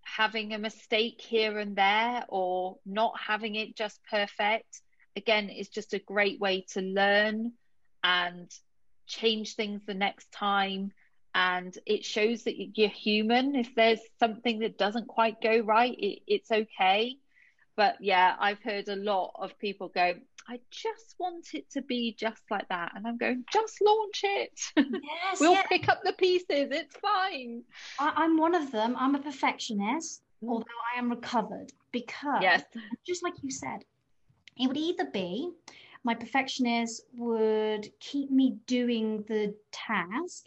having 0.03 0.53
a 0.53 0.59
mistake 0.59 1.21
here 1.21 1.59
and 1.59 1.77
there 1.77 2.25
or 2.29 2.79
not 2.85 3.15
having 3.19 3.55
it 3.55 3.77
just 3.77 4.01
perfect 4.11 4.81
again 5.17 5.49
is 5.49 5.69
just 5.69 5.95
a 5.95 5.99
great 5.99 6.41
way 6.41 6.65
to 6.73 6.81
learn 6.81 7.53
and 8.03 8.51
change 9.07 9.55
things 9.55 9.83
the 9.87 9.95
next 9.95 10.31
time. 10.33 10.93
And 11.35 11.77
it 11.87 12.05
shows 12.05 12.45
that 12.45 12.77
you're 12.77 12.89
human. 12.89 13.55
If 13.55 13.75
there's 13.75 14.01
something 14.21 14.61
that 14.61 14.77
doesn't 14.77 15.09
quite 15.09 15.41
go 15.41 15.61
right 15.61 15.97
it, 15.99 16.21
it's 16.27 16.51
okay. 16.51 17.17
But 17.75 17.97
yeah 18.01 18.37
i've 18.39 18.63
heard 18.63 18.89
a 18.89 18.97
lot 18.97 19.33
of 19.37 19.59
people 19.59 19.89
go 19.89 20.15
I 20.49 20.59
just 20.71 21.15
want 21.19 21.55
it 21.55 21.71
to 21.71 21.83
be 21.83 22.15
just 22.19 22.43
like 22.51 22.69
that. 22.69 22.93
And 22.95 23.07
I'm 23.07 23.17
going, 23.17 23.45
just 23.53 23.81
launch 23.81 24.21
it. 24.25 24.61
Yes, 24.77 24.87
we'll 25.41 25.53
yeah. 25.53 25.63
pick 25.69 25.89
up 25.89 26.03
the 26.05 26.13
pieces. 26.15 26.47
It's 26.71 26.97
fine. 26.97 27.63
I, 27.99 28.25
am 28.25 28.37
one 28.37 28.55
of 28.55 28.71
them. 28.73 28.97
I'm 28.99 29.15
a 29.15 29.21
perfectionist, 29.21 30.23
Mm. 30.43 30.49
although 30.51 30.81
I 30.93 30.99
am 30.99 31.09
recovered 31.09 31.73
because, 31.93 32.43
Yes. 32.43 32.65
just 33.07 33.23
like 33.23 33.35
you 33.45 33.51
said, 33.53 33.85
it 34.59 34.67
would 34.67 34.77
either 34.77 35.05
be 35.13 35.53
my 36.05 36.15
perfectionist 36.15 37.05
would 37.15 37.89
keep 38.01 38.29
me 38.31 38.59
doing 38.67 39.23
the 39.29 39.55
task 39.71 40.47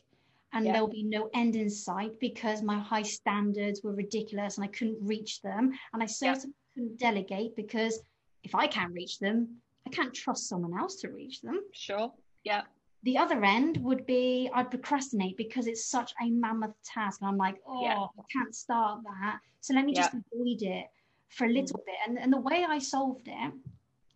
and 0.51 0.65
Yeah. 0.65 0.73
there'll 0.73 0.89
be 0.89 1.03
no 1.03 1.29
end 1.33 1.55
in 1.55 1.69
sight 1.69 2.19
because 2.19 2.61
my 2.61 2.77
high 2.77 3.03
standards 3.03 3.83
were 3.83 3.93
ridiculous 3.93 4.57
and 4.57 4.65
I 4.65 4.67
couldn't 4.67 4.97
reach 5.01 5.41
them. 5.41 5.71
And 5.93 6.03
I 6.03 6.07
certainly 6.07 6.53
couldn't 6.73 6.97
delegate 6.97 7.55
because 7.55 8.01
if 8.43 8.53
I 8.53 8.67
can't 8.67 8.93
reach 8.93 9.19
them, 9.19 9.61
I 9.87 9.89
can't 9.91 10.13
trust 10.13 10.49
someone 10.49 10.77
else 10.77 10.95
to 10.97 11.09
reach 11.09 11.41
them. 11.41 11.59
Sure. 11.73 12.11
Yeah. 12.43 12.61
The 13.03 13.17
other 13.17 13.43
end 13.43 13.77
would 13.83 14.05
be 14.05 14.49
I'd 14.53 14.71
procrastinate 14.71 15.37
because 15.37 15.67
it's 15.67 15.85
such 15.85 16.13
a 16.21 16.29
mammoth 16.29 16.73
task. 16.83 17.21
And 17.21 17.29
I'm 17.29 17.37
like, 17.37 17.57
oh, 17.67 17.83
Yeah. 17.83 17.99
I 17.99 18.23
can't 18.31 18.55
start 18.55 19.01
that. 19.03 19.39
So 19.61 19.73
let 19.73 19.85
me 19.85 19.93
just 19.93 20.13
Yeah. 20.13 20.19
avoid 20.33 20.61
it 20.61 20.85
for 21.29 21.45
a 21.45 21.49
little 21.49 21.81
bit. 21.85 21.95
And, 22.07 22.17
and 22.17 22.33
the 22.33 22.39
way 22.39 22.65
I 22.67 22.79
solved 22.79 23.27
it 23.27 23.53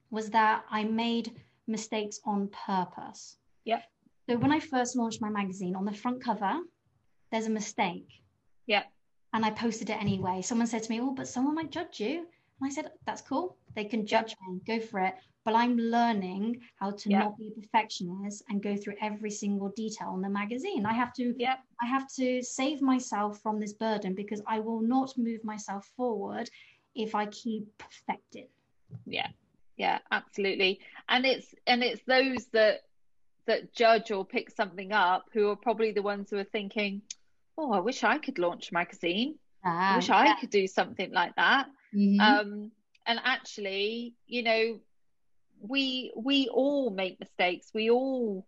was 0.09 0.29
that 0.31 0.63
I 0.71 0.83
made 0.85 1.39
mistakes 1.67 2.19
on 2.25 2.49
purpose. 2.65 3.37
Yeah. 3.63 3.81
So 4.27 4.37
when 4.37 4.51
I 4.51 4.59
first 4.59 4.95
launched 4.95 5.21
my 5.21 5.29
magazine, 5.29 5.75
on 5.75 5.85
the 5.85 5.93
front 5.93 6.23
cover, 6.23 6.59
there's 7.31 7.45
a 7.45 7.51
mistake. 7.51 8.07
Yeah. 8.65 8.83
And 9.33 9.45
I 9.45 9.51
posted 9.51 9.91
it 9.91 10.01
anyway. 10.01 10.41
Someone 10.41 10.65
said 10.65 10.81
to 10.83 10.89
me, 10.91 10.99
Oh, 10.99 11.11
but 11.11 11.27
someone 11.27 11.53
might 11.53 11.69
judge 11.71 11.99
you. 11.99 12.25
And 12.59 12.69
I 12.69 12.73
said, 12.73 12.91
That's 13.05 13.21
cool. 13.21 13.57
They 13.75 13.85
can 13.85 14.05
judge 14.05 14.35
me, 14.47 14.59
go 14.65 14.79
for 14.79 14.99
it. 14.99 15.15
But 15.45 15.55
I'm 15.55 15.77
learning 15.77 16.61
how 16.75 16.91
to 16.91 17.09
Yeah. 17.09 17.19
not 17.19 17.37
be 17.37 17.47
a 17.47 17.61
perfectionist 17.61 18.43
and 18.49 18.61
go 18.61 18.75
through 18.75 18.95
every 19.01 19.31
single 19.31 19.69
detail 19.69 20.13
in 20.15 20.21
the 20.21 20.29
magazine. 20.29 20.85
I 20.85 20.93
have 20.93 21.13
to 21.13 21.33
Yeah. 21.37 21.57
I 21.81 21.85
have 21.87 22.07
to 22.17 22.41
save 22.43 22.81
myself 22.81 23.39
from 23.41 23.59
this 23.59 23.73
burden 23.73 24.13
because 24.13 24.41
I 24.45 24.59
will 24.59 24.81
not 24.81 25.17
move 25.17 25.43
myself 25.43 25.85
forward 25.95 26.49
if 26.95 27.15
I 27.15 27.27
keep 27.27 27.65
perfecting. 27.77 28.47
Yeah. 29.05 29.27
Yeah, 29.77 29.99
absolutely. 30.11 30.79
And 31.07 31.25
it's 31.25 31.55
and 31.65 31.83
it's 31.83 32.01
those 32.05 32.47
that 32.51 32.81
that 33.47 33.73
judge 33.73 34.11
or 34.11 34.25
pick 34.25 34.49
something 34.51 34.91
up 34.91 35.25
who 35.33 35.49
are 35.49 35.55
probably 35.55 35.91
the 35.91 36.01
ones 36.01 36.29
who 36.29 36.37
are 36.37 36.43
thinking, 36.43 37.01
Oh, 37.57 37.71
I 37.71 37.79
wish 37.79 38.03
I 38.03 38.17
could 38.17 38.39
launch 38.39 38.71
a 38.71 38.73
magazine. 38.73 39.35
I 39.63 39.67
Ah, 39.69 39.95
wish 39.95 40.09
I 40.09 40.33
could 40.39 40.49
do 40.49 40.67
something 40.67 41.11
like 41.11 41.35
that. 41.35 41.67
Mhm. 41.93 42.19
um 42.19 42.71
and 43.05 43.19
actually 43.23 44.15
you 44.27 44.43
know 44.43 44.79
we 45.61 46.11
we 46.15 46.47
all 46.47 46.89
make 46.89 47.19
mistakes 47.19 47.69
we 47.73 47.89
all 47.89 48.45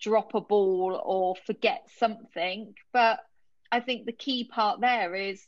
drop 0.00 0.34
a 0.34 0.40
ball 0.40 1.00
or 1.04 1.34
forget 1.46 1.82
something 1.98 2.74
but 2.92 3.20
i 3.72 3.80
think 3.80 4.06
the 4.06 4.12
key 4.12 4.44
part 4.44 4.80
there 4.80 5.14
is 5.14 5.46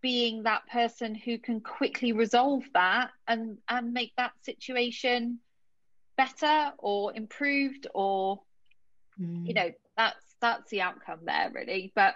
being 0.00 0.44
that 0.44 0.66
person 0.68 1.14
who 1.14 1.38
can 1.38 1.60
quickly 1.60 2.12
resolve 2.12 2.62
that 2.74 3.10
and 3.26 3.58
and 3.68 3.92
make 3.92 4.12
that 4.16 4.32
situation 4.42 5.38
better 6.16 6.72
or 6.78 7.14
improved 7.14 7.86
or 7.94 8.40
Mm. 9.18 9.46
you 9.46 9.54
know 9.54 9.70
that's 9.96 10.36
that's 10.42 10.68
the 10.70 10.82
outcome 10.82 11.20
there 11.24 11.50
really 11.54 11.90
but 11.94 12.14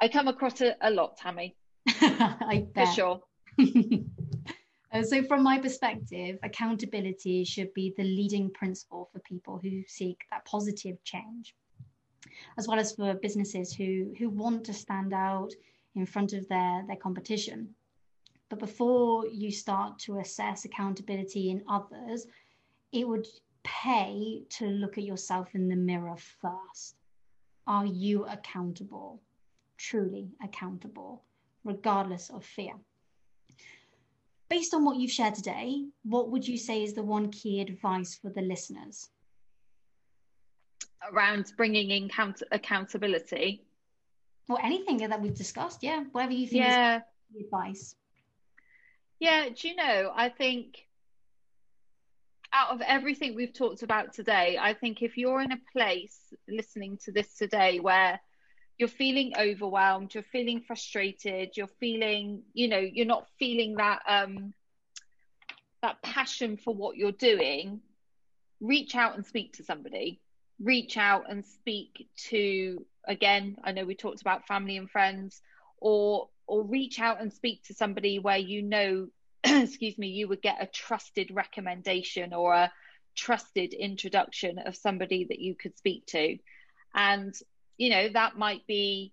i 0.00 0.08
come 0.08 0.26
across 0.26 0.62
it 0.62 0.74
a 0.80 0.90
lot 0.90 1.18
tammy 1.18 1.54
I 1.88 2.66
for 2.74 2.86
sure 2.86 3.20
Uh, 4.92 5.02
so, 5.02 5.22
from 5.22 5.42
my 5.42 5.58
perspective, 5.58 6.38
accountability 6.42 7.44
should 7.44 7.72
be 7.72 7.94
the 7.96 8.04
leading 8.04 8.50
principle 8.50 9.08
for 9.10 9.20
people 9.20 9.58
who 9.62 9.82
seek 9.86 10.22
that 10.30 10.44
positive 10.44 11.02
change, 11.02 11.54
as 12.58 12.68
well 12.68 12.78
as 12.78 12.94
for 12.94 13.14
businesses 13.14 13.72
who 13.72 14.14
who 14.18 14.28
want 14.28 14.64
to 14.64 14.74
stand 14.74 15.14
out 15.14 15.50
in 15.94 16.04
front 16.04 16.34
of 16.34 16.46
their 16.48 16.84
their 16.86 16.96
competition. 16.96 17.74
But 18.50 18.58
before 18.58 19.26
you 19.26 19.50
start 19.50 19.98
to 20.00 20.18
assess 20.18 20.66
accountability 20.66 21.50
in 21.50 21.64
others, 21.66 22.26
it 22.92 23.08
would 23.08 23.26
pay 23.64 24.42
to 24.50 24.66
look 24.66 24.98
at 24.98 25.04
yourself 25.04 25.54
in 25.54 25.68
the 25.68 25.76
mirror 25.76 26.16
first. 26.16 26.96
Are 27.66 27.86
you 27.86 28.26
accountable? 28.26 29.22
Truly 29.78 30.28
accountable, 30.44 31.24
regardless 31.64 32.30
of 32.30 32.44
fear? 32.44 32.74
Based 34.48 34.74
on 34.74 34.84
what 34.84 34.96
you've 34.96 35.10
shared 35.10 35.34
today, 35.34 35.86
what 36.04 36.30
would 36.30 36.46
you 36.46 36.58
say 36.58 36.82
is 36.82 36.92
the 36.92 37.02
one 37.02 37.30
key 37.30 37.60
advice 37.60 38.14
for 38.20 38.30
the 38.30 38.42
listeners? 38.42 39.08
around 41.10 41.52
bringing 41.56 41.90
in 41.90 42.08
count- 42.08 42.42
accountability. 42.52 43.64
Or 44.48 44.58
anything 44.64 44.98
that 44.98 45.20
we've 45.20 45.34
discussed? 45.34 45.82
Yeah, 45.82 46.04
whatever 46.12 46.32
you 46.32 46.46
think 46.46 46.64
Yeah, 46.64 46.98
is 46.98 47.02
the 47.34 47.44
advice. 47.44 47.96
yeah. 49.20 49.48
Do 49.48 49.68
you 49.68 49.74
know? 49.76 50.12
I 50.14 50.28
think 50.28 50.86
out 52.52 52.70
of 52.70 52.80
everything 52.82 53.34
we've 53.34 53.52
talked 53.52 53.82
about 53.82 54.12
today, 54.12 54.58
I 54.60 54.74
think 54.74 55.02
if 55.02 55.16
you're 55.16 55.40
in 55.40 55.52
a 55.52 55.60
place 55.72 56.32
listening 56.48 56.98
to 57.04 57.12
this 57.12 57.34
today 57.36 57.80
where 57.80 58.20
you're 58.82 58.88
feeling 58.88 59.32
overwhelmed, 59.38 60.12
you're 60.12 60.24
feeling 60.24 60.60
frustrated, 60.60 61.56
you're 61.56 61.68
feeling, 61.78 62.42
you 62.52 62.66
know, 62.66 62.80
you're 62.80 63.06
not 63.06 63.28
feeling 63.38 63.76
that 63.76 64.00
um 64.08 64.52
that 65.82 66.02
passion 66.02 66.56
for 66.56 66.74
what 66.74 66.96
you're 66.96 67.12
doing, 67.12 67.80
reach 68.60 68.96
out 68.96 69.14
and 69.14 69.24
speak 69.24 69.52
to 69.52 69.62
somebody. 69.62 70.20
Reach 70.60 70.96
out 70.96 71.30
and 71.30 71.46
speak 71.46 72.08
to 72.30 72.84
again, 73.06 73.56
I 73.62 73.70
know 73.70 73.84
we 73.84 73.94
talked 73.94 74.20
about 74.20 74.48
family 74.48 74.76
and 74.76 74.90
friends, 74.90 75.40
or 75.78 76.28
or 76.48 76.64
reach 76.64 76.98
out 76.98 77.20
and 77.20 77.32
speak 77.32 77.62
to 77.66 77.74
somebody 77.74 78.18
where 78.18 78.36
you 78.36 78.62
know, 78.62 79.06
excuse 79.44 79.96
me, 79.96 80.08
you 80.08 80.26
would 80.26 80.42
get 80.42 80.60
a 80.60 80.66
trusted 80.66 81.30
recommendation 81.32 82.34
or 82.34 82.52
a 82.52 82.72
trusted 83.14 83.74
introduction 83.74 84.58
of 84.58 84.74
somebody 84.74 85.26
that 85.28 85.38
you 85.38 85.54
could 85.54 85.78
speak 85.78 86.04
to. 86.06 86.36
And 86.96 87.32
you 87.78 87.90
know, 87.90 88.08
that 88.08 88.36
might 88.36 88.66
be 88.66 89.12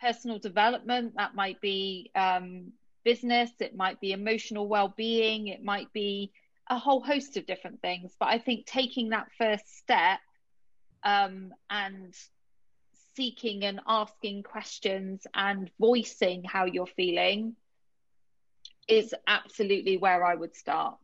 personal 0.00 0.38
development, 0.38 1.14
that 1.16 1.34
might 1.34 1.60
be 1.60 2.10
um, 2.14 2.72
business, 3.04 3.50
it 3.60 3.76
might 3.76 4.00
be 4.00 4.12
emotional 4.12 4.68
well-being, 4.68 5.48
it 5.48 5.62
might 5.62 5.92
be 5.92 6.32
a 6.68 6.78
whole 6.78 7.02
host 7.02 7.36
of 7.36 7.46
different 7.46 7.80
things. 7.80 8.14
But 8.18 8.28
I 8.28 8.38
think 8.38 8.66
taking 8.66 9.10
that 9.10 9.28
first 9.38 9.78
step 9.78 10.20
um, 11.04 11.52
and 11.70 12.14
seeking 13.14 13.64
and 13.64 13.80
asking 13.86 14.42
questions 14.42 15.26
and 15.34 15.70
voicing 15.78 16.44
how 16.44 16.64
you're 16.64 16.86
feeling 16.86 17.54
is 18.88 19.14
absolutely 19.26 19.96
where 19.96 20.24
I 20.24 20.34
would 20.34 20.56
start. 20.56 20.96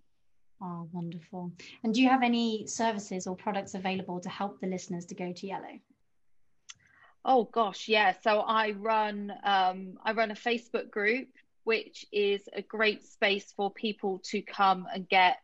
Oh, 0.60 0.88
wonderful. 0.92 1.52
And 1.84 1.94
do 1.94 2.02
you 2.02 2.08
have 2.08 2.22
any 2.22 2.66
services 2.66 3.26
or 3.26 3.36
products 3.36 3.74
available 3.74 4.20
to 4.20 4.28
help 4.28 4.60
the 4.60 4.66
listeners 4.66 5.06
to 5.06 5.14
go 5.14 5.32
to 5.32 5.46
yellow? 5.46 5.78
Oh 7.24 7.44
gosh, 7.44 7.88
yeah. 7.88 8.14
So 8.22 8.40
I 8.40 8.72
run 8.72 9.32
um, 9.44 9.94
I 10.04 10.12
run 10.12 10.30
a 10.30 10.34
Facebook 10.34 10.90
group, 10.90 11.28
which 11.64 12.06
is 12.12 12.48
a 12.52 12.62
great 12.62 13.04
space 13.04 13.52
for 13.56 13.70
people 13.70 14.20
to 14.30 14.40
come 14.42 14.86
and 14.92 15.08
get 15.08 15.38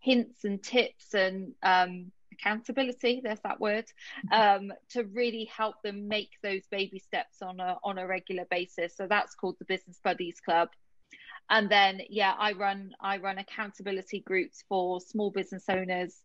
hints 0.00 0.44
and 0.44 0.62
tips 0.62 1.14
and 1.14 1.54
um, 1.62 2.12
accountability. 2.32 3.20
There's 3.22 3.40
that 3.44 3.60
word 3.60 3.84
um, 4.32 4.72
to 4.90 5.04
really 5.04 5.44
help 5.44 5.76
them 5.82 6.08
make 6.08 6.30
those 6.42 6.66
baby 6.70 6.98
steps 6.98 7.40
on 7.40 7.60
a 7.60 7.78
on 7.84 7.98
a 7.98 8.06
regular 8.06 8.44
basis. 8.50 8.96
So 8.96 9.06
that's 9.08 9.34
called 9.34 9.56
the 9.58 9.64
Business 9.64 10.00
Buddies 10.02 10.40
Club. 10.40 10.68
And 11.48 11.70
then 11.70 12.00
yeah, 12.08 12.34
I 12.36 12.52
run 12.52 12.92
I 13.00 13.18
run 13.18 13.38
accountability 13.38 14.20
groups 14.20 14.64
for 14.68 15.00
small 15.00 15.30
business 15.30 15.64
owners 15.68 16.20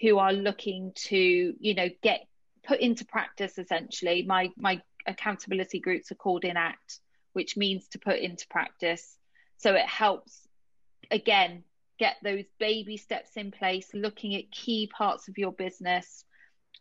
who 0.00 0.18
are 0.18 0.32
looking 0.32 0.92
to 0.94 1.54
you 1.58 1.74
know 1.74 1.88
get 2.02 2.26
put 2.66 2.80
into 2.80 3.04
practice 3.04 3.58
essentially 3.58 4.22
my 4.22 4.50
my 4.56 4.80
accountability 5.06 5.80
groups 5.80 6.12
are 6.12 6.16
called 6.16 6.44
enact 6.44 7.00
which 7.32 7.56
means 7.56 7.88
to 7.88 7.98
put 7.98 8.18
into 8.18 8.46
practice. 8.48 9.16
So 9.58 9.74
it 9.74 9.86
helps 9.86 10.48
again 11.10 11.64
get 11.98 12.16
those 12.22 12.44
baby 12.58 12.96
steps 12.96 13.36
in 13.36 13.50
place 13.50 13.88
looking 13.92 14.34
at 14.34 14.50
key 14.50 14.86
parts 14.86 15.28
of 15.28 15.36
your 15.36 15.52
business 15.52 16.24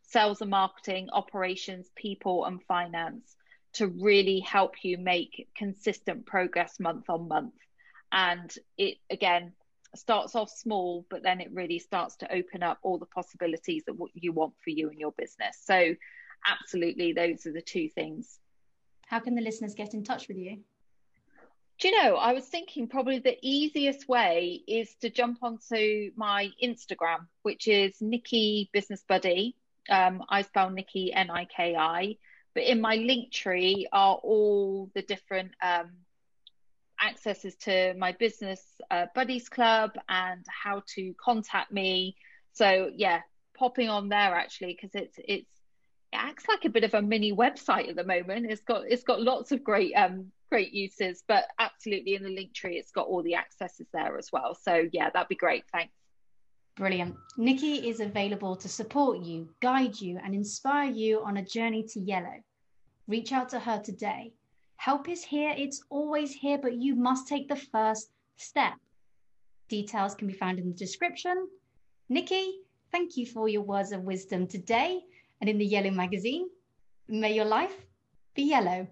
sales 0.03 0.41
and 0.41 0.49
marketing 0.49 1.09
operations 1.13 1.87
people 1.95 2.45
and 2.45 2.63
finance 2.63 3.35
to 3.73 3.87
really 3.87 4.39
help 4.39 4.73
you 4.83 4.97
make 4.97 5.47
consistent 5.55 6.25
progress 6.25 6.79
month 6.79 7.07
on 7.09 7.27
month. 7.27 7.53
And 8.11 8.51
it 8.77 8.97
again 9.11 9.53
starts 9.95 10.35
off 10.35 10.49
small, 10.49 11.05
but 11.09 11.23
then 11.23 11.41
it 11.41 11.51
really 11.51 11.79
starts 11.79 12.15
to 12.17 12.33
open 12.33 12.63
up 12.63 12.79
all 12.81 12.97
the 12.97 13.05
possibilities 13.05 13.83
that 13.85 13.97
what 13.97 14.11
you 14.13 14.31
want 14.31 14.53
for 14.63 14.69
you 14.69 14.89
and 14.89 14.99
your 14.99 15.11
business. 15.13 15.57
So, 15.63 15.95
absolutely, 16.45 17.13
those 17.13 17.45
are 17.45 17.53
the 17.53 17.61
two 17.61 17.89
things. 17.89 18.39
How 19.07 19.19
can 19.19 19.35
the 19.35 19.41
listeners 19.41 19.73
get 19.73 19.93
in 19.93 20.03
touch 20.03 20.27
with 20.27 20.37
you? 20.37 20.59
Do 21.79 21.87
you 21.87 22.03
know, 22.03 22.17
I 22.17 22.33
was 22.33 22.45
thinking 22.45 22.87
probably 22.87 23.19
the 23.19 23.37
easiest 23.41 24.09
way 24.09 24.61
is 24.67 24.93
to 25.01 25.09
jump 25.09 25.39
onto 25.41 26.11
my 26.17 26.51
Instagram, 26.61 27.27
which 27.43 27.69
is 27.69 28.01
Nikki 28.01 28.69
Business 28.73 29.03
Buddy. 29.07 29.55
Um, 29.89 30.23
I 30.29 30.41
spell 30.41 30.69
Nikki 30.69 31.13
N 31.13 31.31
I 31.31 31.45
K 31.45 31.75
I, 31.77 32.17
but 32.53 32.63
in 32.63 32.81
my 32.81 32.97
Linktree 32.97 33.85
are 33.93 34.15
all 34.15 34.91
the 34.93 35.01
different 35.01 35.51
um, 35.63 35.91
accesses 37.01 37.55
to 37.55 37.93
my 37.97 38.11
business 38.13 38.61
uh, 38.91 39.05
buddies 39.15 39.49
club 39.49 39.91
and 40.07 40.45
how 40.47 40.83
to 40.95 41.13
contact 41.23 41.71
me. 41.71 42.15
So 42.53 42.91
yeah, 42.95 43.21
popping 43.57 43.89
on 43.89 44.09
there 44.09 44.35
actually 44.35 44.77
because 44.79 44.95
it's 44.95 45.17
it's 45.17 45.49
it 46.11 46.15
acts 46.15 46.47
like 46.47 46.65
a 46.65 46.69
bit 46.69 46.83
of 46.83 46.93
a 46.93 47.01
mini 47.01 47.33
website 47.33 47.89
at 47.89 47.95
the 47.95 48.03
moment. 48.03 48.47
It's 48.49 48.63
got 48.63 48.83
it's 48.87 49.03
got 49.03 49.21
lots 49.21 49.51
of 49.51 49.63
great 49.63 49.93
um 49.93 50.31
great 50.49 50.73
uses, 50.73 51.23
but 51.27 51.45
absolutely 51.59 52.15
in 52.15 52.23
the 52.23 52.29
Linktree, 52.29 52.75
it's 52.75 52.91
got 52.91 53.07
all 53.07 53.21
the 53.21 53.35
accesses 53.35 53.87
there 53.93 54.17
as 54.17 54.29
well. 54.33 54.55
So 54.55 54.87
yeah, 54.91 55.09
that'd 55.11 55.27
be 55.27 55.35
great. 55.35 55.63
Thanks. 55.71 55.93
Brilliant. 56.75 57.15
Nikki 57.37 57.89
is 57.89 57.99
available 57.99 58.55
to 58.55 58.69
support 58.69 59.19
you, 59.19 59.49
guide 59.61 59.99
you, 59.99 60.17
and 60.23 60.33
inspire 60.33 60.89
you 60.89 61.21
on 61.21 61.37
a 61.37 61.45
journey 61.45 61.83
to 61.89 61.99
yellow. 61.99 62.41
Reach 63.07 63.31
out 63.33 63.49
to 63.49 63.59
her 63.59 63.81
today. 63.83 64.31
Help 64.79 65.09
is 65.09 65.25
here, 65.25 65.53
it's 65.57 65.83
always 65.89 66.31
here, 66.31 66.57
but 66.57 66.73
you 66.73 66.95
must 66.95 67.27
take 67.27 67.49
the 67.49 67.55
first 67.57 68.11
step. 68.37 68.75
Details 69.67 70.15
can 70.15 70.25
be 70.25 70.33
found 70.33 70.57
in 70.57 70.69
the 70.69 70.73
description. 70.73 71.49
Nikki, 72.07 72.61
thank 72.89 73.17
you 73.17 73.25
for 73.25 73.49
your 73.49 73.61
words 73.61 73.91
of 73.91 74.03
wisdom 74.03 74.47
today 74.47 75.01
and 75.41 75.49
in 75.49 75.57
the 75.57 75.65
Yellow 75.65 75.91
magazine. 75.91 76.47
May 77.09 77.33
your 77.33 77.43
life 77.43 77.75
be 78.35 78.43
yellow. 78.43 78.87